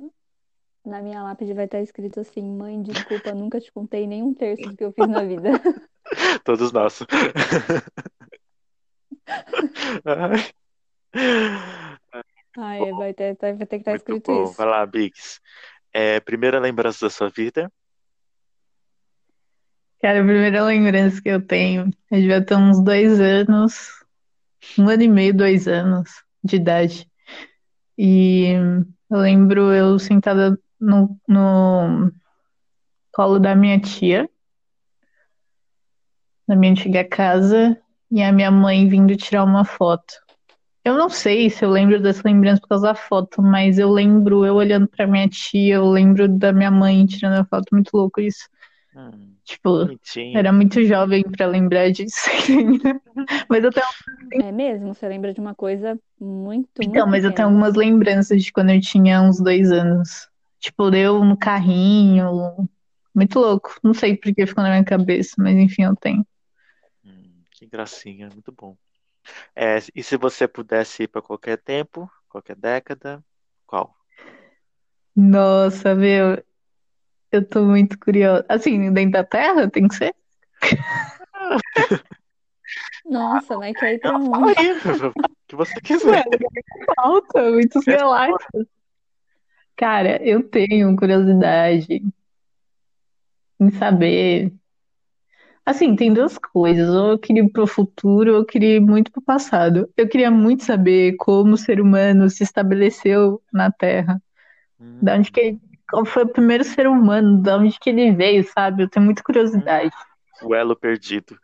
[0.85, 4.69] na minha lápide vai estar escrito assim: Mãe, desculpa, nunca te contei nem um terço
[4.69, 5.49] do que eu fiz na vida.
[6.45, 6.99] Todos nós.
[12.57, 12.83] Ai.
[12.83, 14.43] É, vai ter, vai ter que estar Muito escrito bom.
[14.43, 14.53] isso.
[14.53, 15.41] Vai lá, Biggs.
[15.91, 17.71] É, primeira lembrança da sua vida?
[20.05, 23.89] Cara, a primeira lembrança que eu tenho, eu devia ter uns dois anos,
[24.77, 27.09] um ano e meio, dois anos de idade.
[27.97, 28.51] E
[29.09, 32.11] eu lembro eu sentada no, no
[33.11, 34.29] colo da minha tia,
[36.47, 37.75] na minha antiga casa,
[38.11, 40.13] e a minha mãe vindo tirar uma foto.
[40.83, 44.45] Eu não sei se eu lembro dessa lembrança por causa da foto, mas eu lembro
[44.45, 48.21] eu olhando pra minha tia, eu lembro da minha mãe tirando a foto, muito louco
[48.21, 48.47] isso.
[48.95, 50.33] Hum, Tipo, bonitinho.
[50.33, 52.29] era muito jovem pra lembrar disso.
[53.49, 53.87] Mas eu tenho,
[54.41, 54.93] É mesmo?
[54.93, 58.69] Você lembra de uma coisa muito, então, muito mas eu tenho algumas lembranças de quando
[58.71, 60.29] eu tinha uns dois anos.
[60.59, 62.69] Tipo, eu no carrinho.
[63.13, 63.75] Muito louco.
[63.83, 66.25] Não sei por que ficou na minha cabeça, mas enfim, eu tenho.
[67.03, 68.77] Hum, que gracinha, muito bom.
[69.55, 73.23] É, e se você pudesse ir para qualquer tempo, qualquer década,
[73.67, 73.95] qual?
[75.15, 76.43] Nossa, meu,
[77.35, 78.45] eu tô muito curiosa.
[78.49, 80.15] Assim, dentro da Terra tem que ser?
[83.05, 84.51] Nossa, vai cair pra onde?
[84.51, 85.13] o
[85.47, 86.25] que você quiser.
[86.95, 88.67] Falta, muitos galáxias.
[89.75, 92.03] Cara, eu tenho curiosidade
[93.59, 94.53] em saber.
[95.65, 96.89] Assim, tem duas coisas.
[96.89, 99.89] Ou eu queria ir pro futuro, ou eu queria ir muito pro passado.
[99.95, 104.21] Eu queria muito saber como o ser humano se estabeleceu na Terra.
[105.01, 105.59] Da onde que ele,
[105.89, 108.83] qual foi o primeiro ser humano, da onde que ele veio, sabe?
[108.83, 109.93] Eu tenho muita curiosidade.
[110.41, 111.39] O elo perdido.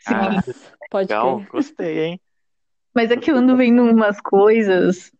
[0.00, 0.14] Sim.
[0.14, 0.42] Ah,
[0.90, 1.48] pode legal, crer.
[1.48, 2.20] gostei, hein?
[2.94, 5.10] Mas é que eu ando vendo umas coisas.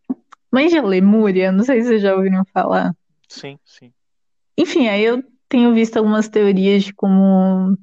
[0.51, 2.95] Manja Lemúria, não sei se vocês já ouviram falar.
[3.29, 3.93] Sim, sim.
[4.57, 7.77] Enfim, aí eu tenho visto algumas teorias de como,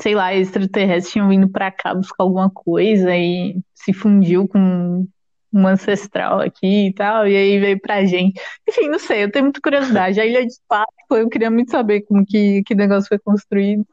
[0.00, 5.06] sei lá, extraterrestres tinham vindo pra cá buscar alguma coisa e se fundiu com
[5.54, 8.40] um ancestral aqui e tal, e aí veio pra gente.
[8.68, 10.20] Enfim, não sei, eu tenho muita curiosidade.
[10.20, 13.86] A Ilha de Páscoa, eu queria muito saber como que, que negócio foi construído.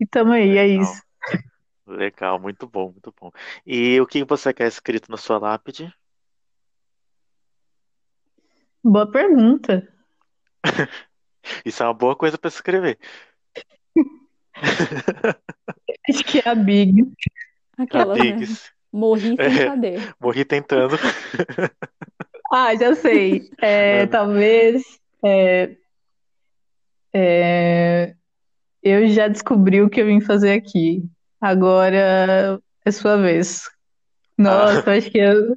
[0.00, 0.82] E tamo aí, é Legal.
[0.82, 1.02] isso.
[1.86, 3.30] Legal, muito bom, muito bom.
[3.66, 5.92] E o que você quer escrito na sua lápide?
[8.82, 9.86] Boa pergunta.
[11.66, 12.98] Isso é uma boa coisa para escrever.
[16.08, 17.12] Acho que é a Big.
[17.76, 18.24] Aquelas, né?
[18.24, 18.72] Biggs.
[18.92, 19.66] Morri sem É.
[19.66, 20.14] saber.
[20.20, 20.96] Morri tentando.
[22.54, 23.48] Ah, já sei.
[23.62, 24.06] É, Ah.
[24.08, 24.82] talvez.
[25.24, 25.74] é,
[27.14, 28.14] é,
[28.82, 31.02] eu já descobri o que eu vim fazer aqui.
[31.40, 33.62] Agora é sua vez.
[34.36, 35.56] Nossa, acho que eu,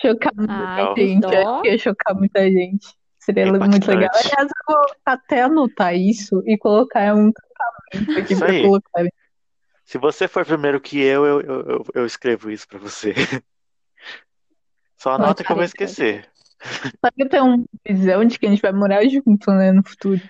[0.00, 0.94] Chocar muita Legal.
[0.94, 1.26] que gente.
[1.26, 2.86] Acho que ia chocar muita gente.
[3.18, 3.88] Seria muito Impactante.
[3.90, 4.10] legal.
[4.14, 7.30] Aliás, eu vou até anotar isso e colocar um
[7.92, 8.62] casamento aqui Isso pra aí.
[8.62, 9.04] colocar.
[9.90, 13.12] Se você for primeiro que eu, eu, eu, eu- escrevo isso pra você.
[14.96, 16.30] Só anota que eu vou esquecer.
[17.04, 19.82] Só que eu tenho uma visão de que a gente vai morar junto, né, no
[19.82, 20.20] futuro.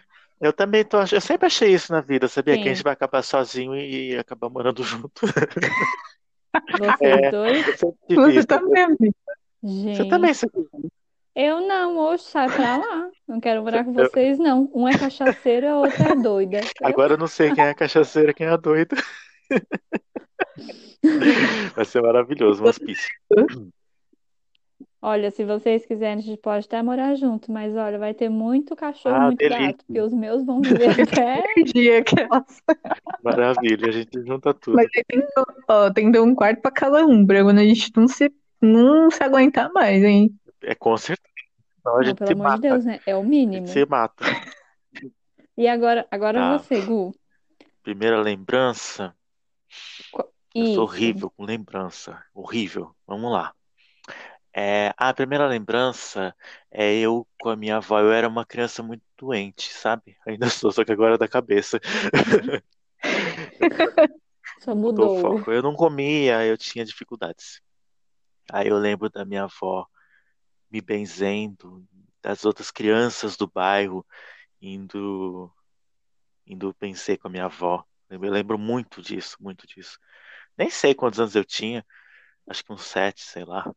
[0.41, 2.55] Eu também tô, eu sempre achei isso na vida, sabia?
[2.55, 2.69] Que a Sim.
[2.71, 5.27] gente vai acabar sozinho e acabar morando junto.
[5.27, 7.31] Vocês É.
[7.31, 7.67] dois?
[7.79, 9.15] Sempre tive Você também, amiga.
[9.63, 10.67] Você também Gente, sempre
[11.35, 13.11] eu não, hoje sai pra lá.
[13.29, 14.71] Não quero morar com vocês, não.
[14.75, 16.61] Um é cachaceiro, a outra é doida.
[16.83, 18.97] Agora eu não sei quem é a cachaceira, quem é a doida.
[21.75, 23.09] Vai ser maravilhoso, um hospício.
[25.03, 28.77] Olha, se vocês quiserem, a gente pode até morar junto, mas olha, vai ter muito
[28.77, 29.67] cachorro, Ah, muito delícia.
[29.69, 31.43] gato, porque os meus vão viver até.
[31.73, 32.63] Dia que elas...
[33.23, 34.77] Maravilha, a gente junta tudo.
[34.77, 35.23] Mas aí tem
[35.69, 38.31] ó, tem que ter um quarto pra cada um, pra quando a gente não se,
[38.61, 40.39] não se aguentar mais, hein?
[40.63, 41.29] É com certeza.
[41.83, 42.61] Senão a Não, gente pelo se amor de mata.
[42.61, 43.01] Deus, né?
[43.07, 43.67] É o mínimo.
[43.67, 44.25] se mata.
[45.57, 46.59] E agora, agora Tá.
[46.59, 47.15] você, Gu.
[47.83, 49.15] Primeira lembrança.
[50.55, 50.75] Eu Isso.
[50.75, 52.25] sou horrível com lembrança.
[52.35, 52.95] Horrível.
[53.07, 53.55] Vamos lá.
[54.53, 56.35] É, a primeira lembrança
[56.71, 58.01] é eu com a minha avó.
[58.01, 60.17] Eu era uma criança muito doente, sabe?
[60.27, 61.79] Ainda sou, só que agora é da cabeça.
[64.61, 65.43] Só Mudou.
[65.51, 67.63] Eu não comia, eu tinha dificuldades.
[68.53, 69.87] Aí eu lembro da minha avó
[70.71, 71.83] me benzendo,
[72.23, 74.07] das outras crianças do bairro
[74.61, 75.51] indo,
[76.47, 77.85] indo benzer com a minha avó.
[78.11, 79.99] Eu me lembro muito disso, muito disso.
[80.59, 81.87] Nem sei quantos anos eu tinha,
[82.49, 83.73] acho que uns sete, sei lá.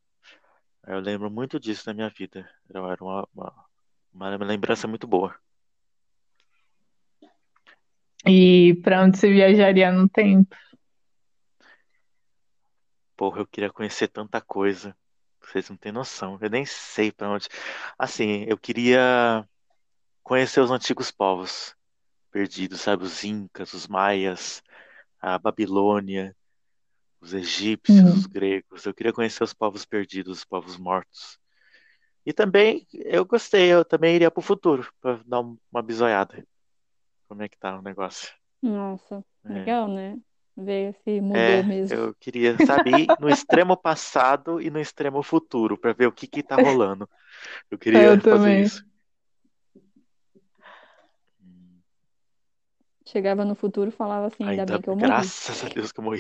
[0.88, 2.50] Eu lembro muito disso na minha vida.
[2.68, 3.66] Era era uma, uma,
[4.12, 5.40] uma lembrança muito boa.
[8.26, 10.56] E pra onde você viajaria no tempo?
[13.16, 14.98] Porra, eu queria conhecer tanta coisa.
[15.42, 16.40] Vocês não têm noção.
[16.42, 17.48] Eu nem sei pra onde.
[17.98, 19.48] Assim, eu queria
[20.24, 21.76] conhecer os antigos povos
[22.34, 23.06] perdidos, sabe?
[23.06, 24.64] Os incas, os maias,
[25.22, 26.36] a Babilônia,
[27.22, 28.14] os egípcios, Uhum.
[28.20, 28.86] os gregos.
[28.86, 31.40] Eu queria conhecer os povos perdidos, os povos mortos.
[32.26, 36.46] E também eu gostei, eu também iria pro futuro pra dar um- uma bisoiada.
[37.28, 38.30] Como é que tá o negócio?
[38.62, 39.54] Nossa, É.
[39.54, 40.18] legal, né?
[40.56, 41.98] Ver se mudou É, mesmo.
[41.98, 46.28] eu queria, sabe, ir no extremo passado e no extremo futuro pra ver o que
[46.28, 47.10] que tá rolando.
[47.72, 48.64] Eu queria Eu fazer também.
[48.64, 48.86] isso.
[53.06, 55.34] Chegava no futuro e falava assim, ainda Ainda bem que eu morri.
[55.38, 56.20] graças a Deus que eu morri.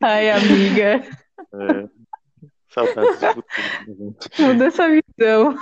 [0.00, 1.02] Ai, amiga,
[1.52, 1.88] É,
[2.68, 5.56] saudades do futuro, muda essa visão.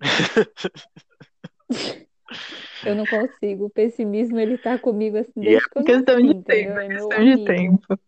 [2.82, 3.66] Eu não consigo.
[3.66, 6.46] O pessimismo, ele tá comigo assim E é desde que eu Questão nasci, de entendeu?
[6.46, 7.38] tempo, É questão de amigo.
[7.38, 7.98] tempo.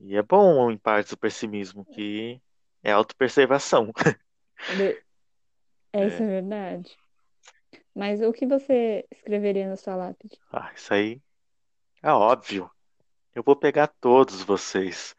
[0.00, 2.40] E é bom, em parte, o pessimismo, que
[2.82, 3.92] é autopreservação.
[4.68, 5.02] De-
[5.92, 6.96] É, isso é verdade.
[7.96, 10.38] Mas o que você escreveria na sua lápide?
[10.52, 11.18] Ah, isso aí
[12.02, 12.70] é óbvio.
[13.34, 15.14] Eu vou pegar todos vocês.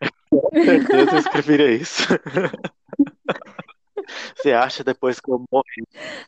[0.30, 2.02] Com certeza eu escreveria isso.
[4.34, 5.82] Você acha depois que eu acha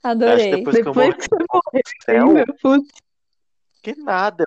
[0.05, 0.51] Adorei.
[0.51, 1.27] depois que eu Depois morrer que
[2.01, 2.29] você céu?
[2.29, 2.89] ainda, putz,
[3.83, 4.47] Que nada.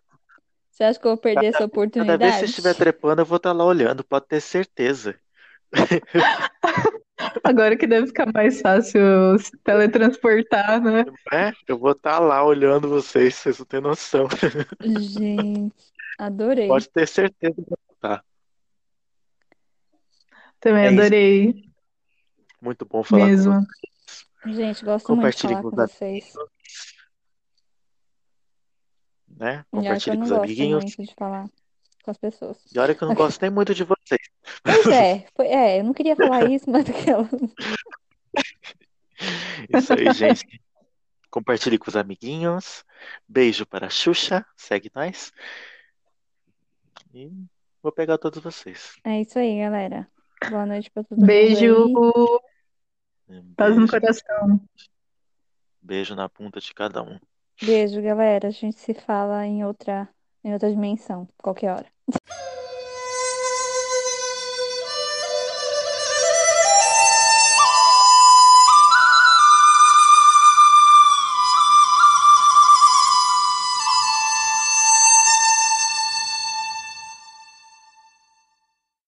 [0.71, 2.39] Você acha que eu vou perder essa Cada vez que oportunidade?
[2.39, 5.19] você estiver trepando, eu vou estar lá olhando, pode ter certeza.
[7.43, 8.99] agora que deve ficar mais fácil
[9.39, 11.05] se teletransportar, né?
[11.31, 14.27] É, eu vou estar lá olhando vocês, vocês não têm noção.
[14.81, 15.73] Gente,
[16.19, 16.67] adorei.
[16.67, 18.23] Pode ter certeza que eu vou estar.
[20.59, 20.99] Também É isso.
[21.01, 21.69] adorei
[22.61, 23.53] Muito bom falar com mesmo.
[23.53, 26.33] vocês, Gente, gosto muito de Compartilhe falar com com vocês.
[29.27, 29.65] né?
[29.71, 30.83] Compartilhe com os amiguinhos.
[30.83, 31.49] muito de falar
[32.03, 32.57] com as pessoas.
[32.73, 34.21] E olha que eu não gosto nem muito de vocês.
[34.63, 37.27] Pois é, foi- é, eu não queria falar isso, mas aquela.
[39.73, 40.61] Isso aí, gente.
[41.29, 42.83] Compartilhe com os amiguinhos.
[43.27, 44.45] Beijo para a Xuxa.
[44.55, 45.31] Segue nós.
[47.13, 47.31] E
[47.81, 48.93] vou pegar todos vocês.
[49.03, 50.07] É isso aí, galera.
[50.49, 53.37] Boa noite pra todo mundo Beijo, aí.
[53.39, 54.61] Um paz no beijo, coração.
[55.81, 57.17] beijo na punta de cada um.
[57.61, 58.49] Beijo, galera.
[58.49, 60.09] A gente se fala em outra,
[60.43, 61.87] em outra dimensão, qualquer hora.